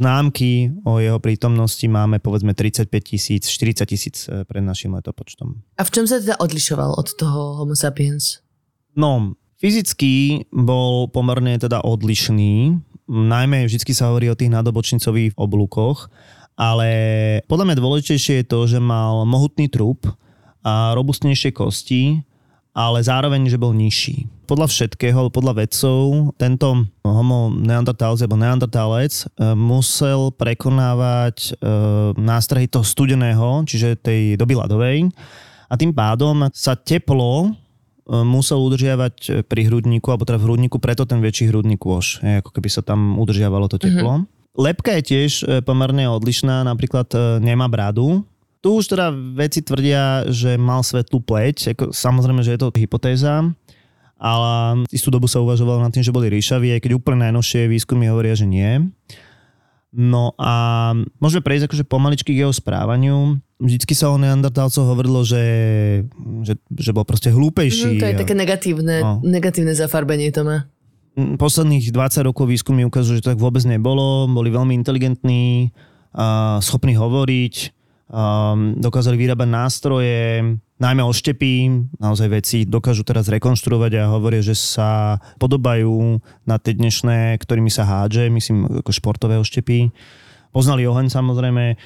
[0.00, 5.62] známky o jeho prítomnosti máme povedzme 35 tisíc, 40 tisíc e, pred našim letopočtom.
[5.78, 8.42] A v čom sa teda odlišoval od toho homo sapiens?
[8.98, 16.08] No, fyzicky bol pomerne teda odlišný najmä vždy sa hovorí o tých nádobočnicových oblúkoch,
[16.56, 16.88] ale
[17.44, 20.08] podľa mňa dôležitejšie je to, že mal mohutný trup
[20.62, 22.24] a robustnejšie kosti,
[22.72, 24.30] ale zároveň, že bol nižší.
[24.52, 29.24] Podľa všetkého, podľa vedcov, tento homo neandertálec alebo neandertálec e,
[29.56, 31.50] musel prekonávať e,
[32.20, 35.08] nástrahy toho studeného, čiže tej doby ľadovej
[35.72, 37.56] a tým pádom sa teplo
[38.02, 42.50] E, musel udržiavať pri hrudníku, alebo teda v hrudníku, preto ten väčší hrudný kôž, ako
[42.52, 44.20] keby sa tam udržiavalo to teplo.
[44.20, 44.58] Mm-hmm.
[44.58, 45.32] Lepka je tiež
[45.64, 47.08] pomerne odlišná, napríklad
[47.40, 48.26] nemá bradu.
[48.62, 53.48] Tu už teda veci tvrdia, že mal svetlú pleť, ako, samozrejme, že je to hypotéza,
[54.22, 58.06] ale istú dobu sa uvažovalo nad tým, že boli ríšaví, aj keď úplne najnovšie výskumy
[58.06, 58.86] hovoria, že nie.
[59.90, 63.42] No a môžeme prejsť akože pomaličky k jeho správaniu.
[63.58, 65.44] Vždycky sa o neandertálcoch hovorilo, že,
[66.46, 67.98] že, že bol proste hlúpejší.
[67.98, 69.12] Mm, to je také negatívne, no.
[69.20, 70.70] negatívne zafarbenie to má.
[71.18, 74.30] Mm, posledných 20 rokov výskumy ukazujú, že to tak vôbec nebolo.
[74.30, 75.74] Boli veľmi inteligentní,
[76.12, 77.54] a schopní hovoriť,
[78.12, 80.44] a dokázali vyrábať nástroje,
[80.76, 81.52] najmä oštepy,
[81.96, 87.88] naozaj veci dokážu teraz rekonštruovať a hovoria, že sa podobajú na tie dnešné, ktorými sa
[87.88, 89.88] hádže, myslím ako športové oštepy.
[90.52, 91.76] poznali oheň samozrejme, e,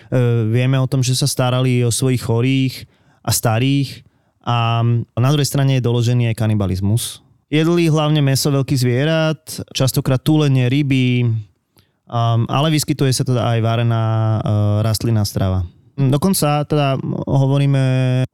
[0.50, 2.74] vieme o tom, že sa starali o svojich chorých
[3.22, 4.02] a starých
[4.42, 4.82] a
[5.14, 7.22] na druhej strane je doložený aj kanibalizmus.
[7.46, 14.02] Jedli hlavne meso veľkých zvierat, častokrát túlenie, ryby, um, ale vyskytuje sa teda aj varená
[14.02, 14.42] uh,
[14.82, 15.62] rastlinná strava.
[15.96, 17.84] Dokonca teda hovoríme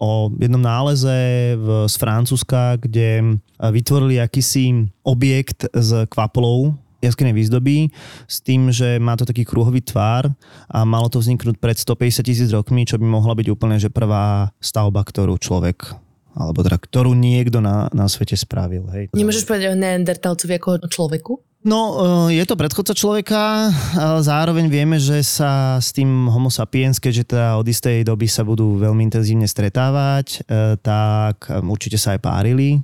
[0.03, 7.91] o jednom náleze v, z Francúzska, kde vytvorili akýsi objekt z kvapolov jaskynej výzdoby
[8.27, 10.31] s tým, že má to taký kruhový tvár
[10.71, 14.55] a malo to vzniknúť pred 150 tisíc rokmi, čo by mohla byť úplne že prvá
[14.63, 15.99] stavba, ktorú človek
[16.33, 18.89] alebo teda ktorú niekto na, na svete spravil.
[18.89, 19.13] Hej.
[19.13, 21.33] Nemôžeš povedať o neandertalcovi ako o človeku?
[21.63, 21.81] No,
[22.29, 27.35] eh, je to predchodca človeka, ale zároveň vieme, že sa s tým homo sapiens, keďže
[27.35, 32.21] teda od istej doby sa budú veľmi intenzívne stretávať, eh, tak eh, určite sa aj
[32.21, 32.83] párili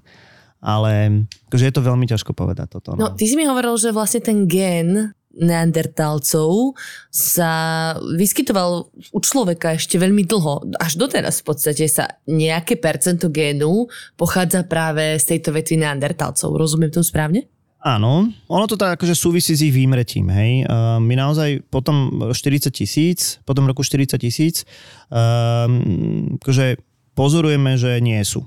[0.59, 2.99] ale akože je to veľmi ťažko povedať toto.
[2.99, 2.99] No.
[2.99, 6.75] no, ty si mi hovoril, že vlastne ten gen neandertálcov
[7.15, 7.53] sa
[8.19, 10.67] vyskytoval u človeka ešte veľmi dlho.
[10.83, 13.87] Až doteraz v podstate sa nejaké percento génu
[14.19, 16.59] pochádza práve z tejto vetvy neandertálcov.
[16.59, 17.47] Rozumiem to správne?
[17.79, 20.67] Áno, ono to tak akože súvisí s ich výmretím, hej.
[20.67, 24.67] Uh, my naozaj potom 40 tisíc, potom roku 40 tisíc,
[25.15, 25.71] uh,
[26.43, 26.83] akože
[27.15, 28.43] pozorujeme, že nie sú.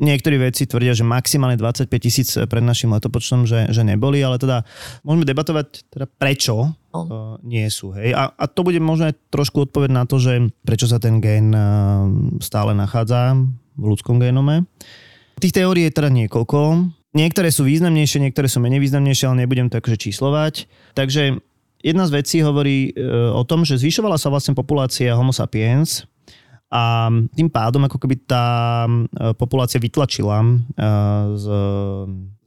[0.00, 4.66] Niektorí vedci tvrdia, že maximálne 25 tisíc pred našim letopočtom, že, že neboli, ale teda
[5.06, 7.94] môžeme debatovať teda prečo uh, nie sú.
[7.94, 8.18] Hej?
[8.18, 11.54] A, a to bude možno aj trošku odpoveď na to, že prečo sa ten gén
[11.54, 12.10] uh,
[12.42, 13.38] stále nachádza
[13.78, 14.66] v ľudskom génome.
[15.38, 16.98] Tých teórií je teda niekoľko.
[17.10, 20.70] Niektoré sú významnejšie, niektoré sú menej významnejšie, ale nebudem to akože číslovať.
[20.94, 21.42] Takže
[21.82, 26.06] jedna z vecí hovorí uh, o tom, že zvyšovala sa vlastne populácia homo sapiens
[26.70, 30.48] a tým pádom ako keby tá e, populácia vytlačila e,
[31.34, 31.46] z,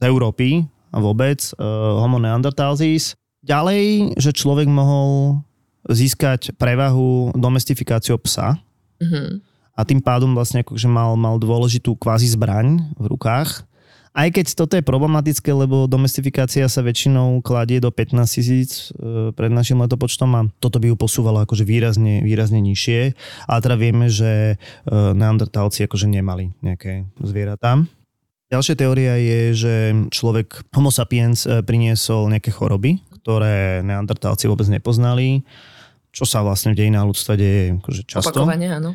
[0.00, 1.52] Európy a vôbec e,
[2.00, 3.20] homo neanderthalsis.
[3.44, 5.44] Ďalej, že človek mohol
[5.92, 8.56] získať prevahu domestifikáciou psa
[9.04, 9.28] mm-hmm.
[9.76, 13.68] a tým pádom vlastne akože mal, mal dôležitú kvázi zbraň v rukách
[14.14, 19.50] aj keď toto je problematické, lebo domestifikácia sa väčšinou kladie do 15 tisíc e, pred
[19.50, 23.18] našim letopočtom a toto by ju posúvalo akože výrazne, výrazne nižšie.
[23.50, 24.56] A teda vieme, že e,
[24.94, 27.82] neandertálci akože nemali nejaké zvieratá.
[28.54, 29.74] Ďalšia teória je, že
[30.14, 35.42] človek homo sapiens e, priniesol nejaké choroby, ktoré neandertálci vôbec nepoznali,
[36.14, 38.30] čo sa vlastne v dejinách ľudstva deje akože často.
[38.30, 38.94] Opakovane, áno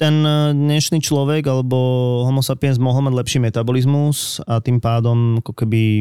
[0.00, 1.76] ten e, dnešný človek alebo
[2.24, 6.00] homo sapiens mohol mať lepší metabolizmus a tým pádom ako keby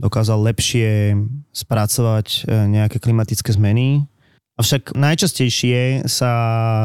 [0.00, 1.12] dokázal lepšie
[1.52, 4.08] spracovať e, nejaké klimatické zmeny
[4.54, 6.32] Avšak najčastejšie sa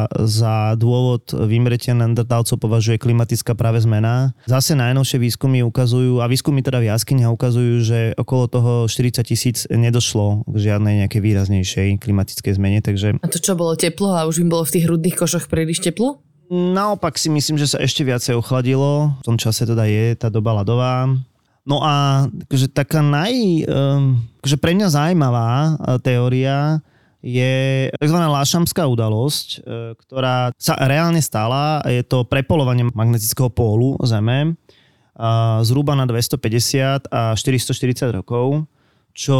[0.09, 4.33] za dôvod vymretia neandertálcov považuje klimatická práve zmena.
[4.49, 9.69] Zase najnovšie výskumy ukazujú, a výskumy teda v jaskyniach ukazujú, že okolo toho 40 tisíc
[9.69, 12.81] nedošlo k žiadnej nejakej výraznejšej klimatickej zmene.
[12.81, 13.21] Takže...
[13.21, 16.25] A to čo, bolo teplo a už im bolo v tých hrudných košoch príliš teplo?
[16.49, 19.13] Naopak si myslím, že sa ešte viacej ochladilo.
[19.21, 21.05] V tom čase teda je tá doba ľadová.
[21.69, 26.81] No a akože taká naj, um, akože pre mňa zaujímavá uh, teória
[27.19, 28.17] je tzv.
[28.17, 29.57] lášamská udalosť, e,
[29.99, 31.83] ktorá sa reálne stala.
[31.87, 34.55] Je to prepolovanie magnetického pólu Zeme
[35.67, 38.63] zhruba na 250 a 440 rokov,
[39.11, 39.37] čo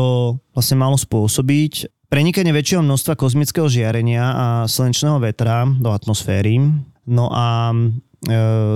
[0.52, 6.60] vlastne malo spôsobiť prenikanie väčšieho množstva kozmického žiarenia a slnečného vetra do atmosféry,
[7.08, 7.78] no a e,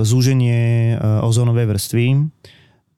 [0.06, 2.06] zúženie e, ozónovej vrstvy,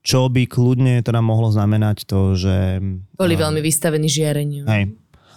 [0.06, 2.78] čo by kľudne teda mohlo znamenať to, že...
[3.18, 4.62] Boli veľmi vystavení žiareniu.
[4.70, 4.94] Hej,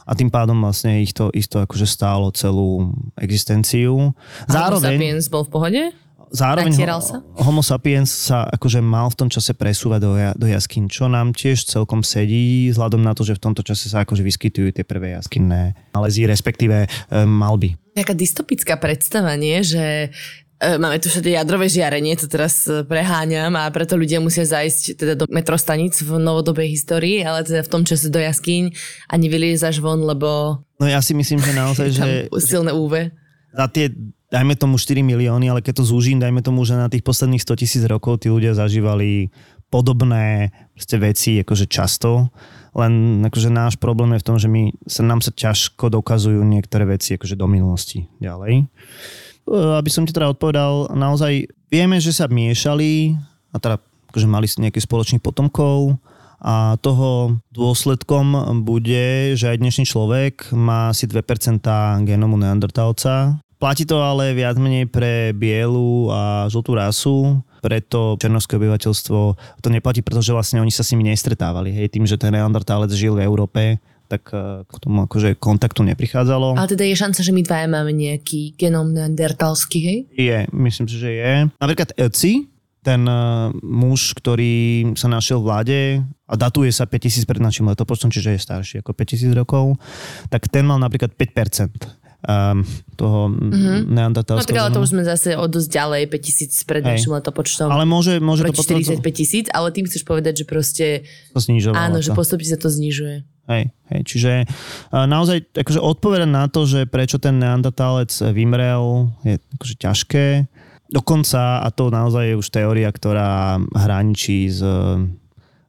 [0.10, 4.18] a tým pádom vlastne ich to, ich to akože stálo celú existenciu.
[4.50, 5.82] Zároveň, Homo sapiens bol v pohode?
[6.30, 7.22] Zároveň sa?
[7.42, 11.66] Homo sapiens sa akože mal v tom čase presúvať do, do jaskyn, čo nám tiež
[11.66, 15.74] celkom sedí, vzhľadom na to, že v tomto čase sa akože vyskytujú tie prvé jaskinné
[15.94, 16.88] nalezy, respektíve e,
[17.26, 17.74] malby.
[17.98, 19.66] Taká dystopická predstava, nie?
[19.66, 20.14] Že
[20.60, 25.14] máme tu všade jadrové žiarenie, to teraz e, preháňam a preto ľudia musia zajsť teda
[25.16, 28.76] do metrostaníc v novodobej histórii, ale teda v tom čase do jaskyň
[29.08, 30.60] a nevyliezaš von, lebo...
[30.76, 32.08] No ja si myslím, že naozaj, že...
[32.44, 33.16] silné UV.
[33.56, 33.88] Za tie,
[34.28, 37.62] dajme tomu 4 milióny, ale keď to zúžim, dajme tomu, že na tých posledných 100
[37.64, 39.32] tisíc rokov tí ľudia zažívali
[39.72, 42.34] podobné veci akože často,
[42.76, 46.86] len akože náš problém je v tom, že my, sa, nám sa ťažko dokazujú niektoré
[46.90, 48.68] veci akože do minulosti ďalej.
[49.48, 53.16] Eh, aby som ti teda odpovedal, naozaj vieme, že sa miešali
[53.54, 53.80] a teda
[54.10, 55.98] akože mali nejakých spoločných potomkov
[56.40, 61.62] a toho dôsledkom bude, že aj dnešný človek má asi 2%
[62.08, 63.38] genomu neandertálca.
[63.60, 69.20] Platí to ale viac menej pre bielu a žltú rasu, preto černovské obyvateľstvo
[69.60, 71.76] to neplatí, pretože vlastne oni sa s nimi nestretávali.
[71.76, 76.58] Hej, tým, že ten neandertálec žil v Európe, tak eh, k tomu akože kontaktu neprichádzalo.
[76.58, 80.00] Ale teda je šanca, že my dvaja máme nejaký genom neandertalský, hej?
[80.18, 81.34] Je, myslím si, že je.
[81.62, 82.50] Napríklad Eci,
[82.82, 85.80] ten uh, muž, ktorý sa našiel v vláde
[86.26, 89.78] a datuje sa 5000 pred našim letopočtom, čiže je starší ako 5000 rokov,
[90.32, 92.64] tak ten mal napríklad 5% um,
[92.96, 93.88] toho mm-hmm.
[93.88, 94.44] neandertalského.
[94.44, 96.90] No tak ale to už sme zase o dosť ďalej, 5000 pred Hej.
[96.92, 97.68] našim letopočtom.
[97.72, 98.80] Ale môže, môže to potom...
[98.80, 100.86] 45 tisíc, ale tým chceš povedať, že proste
[101.32, 102.12] To znižovalo áno, to.
[102.12, 103.24] že postupne sa to znižuje.
[103.50, 104.32] Hej, hej, čiže
[104.94, 110.26] naozaj akože odpovedať na to, že prečo ten neandertalec vymrel, je akože ťažké.
[110.90, 115.02] Dokonca, a to naozaj je už teória, ktorá hraničí s, eh,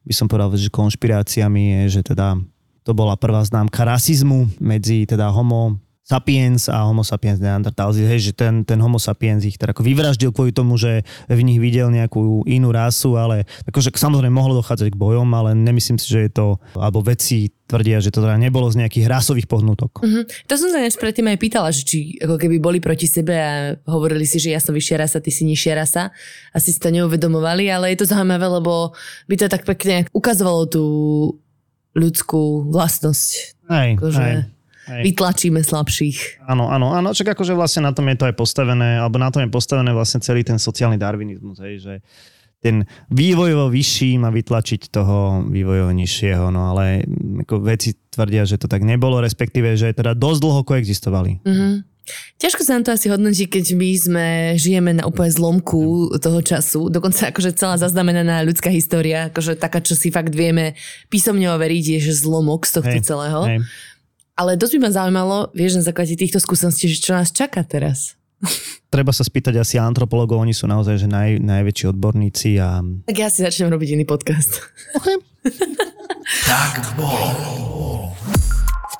[0.04, 2.40] by som povedal, že konšpiráciami, je, že teda
[2.84, 8.32] to bola prvá známka rasizmu medzi teda homo sapiens a homo sapiens neandertalci, hej, že
[8.34, 12.42] ten, ten homo sapiens ich teda ako vyvraždil kvôli tomu, že v nich videl nejakú
[12.50, 16.46] inú rasu, ale akože samozrejme mohlo dochádzať k bojom, ale nemyslím si, že je to,
[16.74, 20.02] alebo vedci tvrdia, že to teda nebolo z nejakých rasových pohnutok.
[20.02, 20.50] Mhm.
[20.50, 23.78] To som sa než predtým aj pýtala, že či ako keby boli proti sebe a
[23.86, 26.10] hovorili si, že ja som vyššia rasa, ty si nižšia rasa.
[26.50, 28.90] Asi si to neuvedomovali, ale je to zaujímavé, lebo
[29.30, 30.84] by to tak pekne ukazovalo tú
[31.94, 33.30] ľudskú vlastnosť.
[33.70, 34.59] Hej, Akože hej,
[34.90, 35.02] hej.
[35.06, 36.42] vytlačíme slabších.
[36.50, 39.46] Áno, áno, áno, čak akože vlastne na tom je to aj postavené, alebo na tom
[39.46, 41.94] je postavené vlastne celý ten sociálny darwinizmus, hej, že
[42.60, 48.60] ten vývojovo vyšší má vytlačiť toho vývojovo nižšieho, no ale mm, ako veci tvrdia, že
[48.60, 51.40] to tak nebolo, respektíve, že teda dosť dlho koexistovali.
[51.40, 51.88] Mhm.
[52.42, 54.26] Ťažko sa nám to asi hodnotí, keď my sme,
[54.58, 56.90] žijeme na úplne zlomku toho času.
[56.90, 60.74] Dokonca akože celá zaznamenaná ľudská história, akože taká, čo si fakt vieme
[61.06, 63.40] písomne overiť, je že zlomok z tohto Hej, celého.
[63.46, 63.58] hej.
[64.40, 68.16] Ale dosť by ma zaujímalo, vieš, na základe týchto skúseností, že čo nás čaká teraz.
[68.88, 73.28] Treba sa spýtať asi antropologov, oni sú naozaj že naj, najväčší odborníci a Tak ja
[73.28, 74.64] si začnem robiť iný podcast.
[76.46, 78.12] Tak bolo.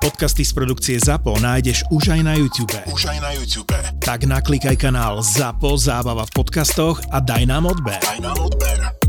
[0.01, 2.73] Podcasty z produkcie ZAPO nájdeš už aj na YouTube.
[2.89, 3.71] Už aj na YouTube.
[4.01, 8.01] Tak naklikaj kanál ZAPO Zábava v podcastoch a daj nám odber.
[8.01, 9.00] Daj nám odber.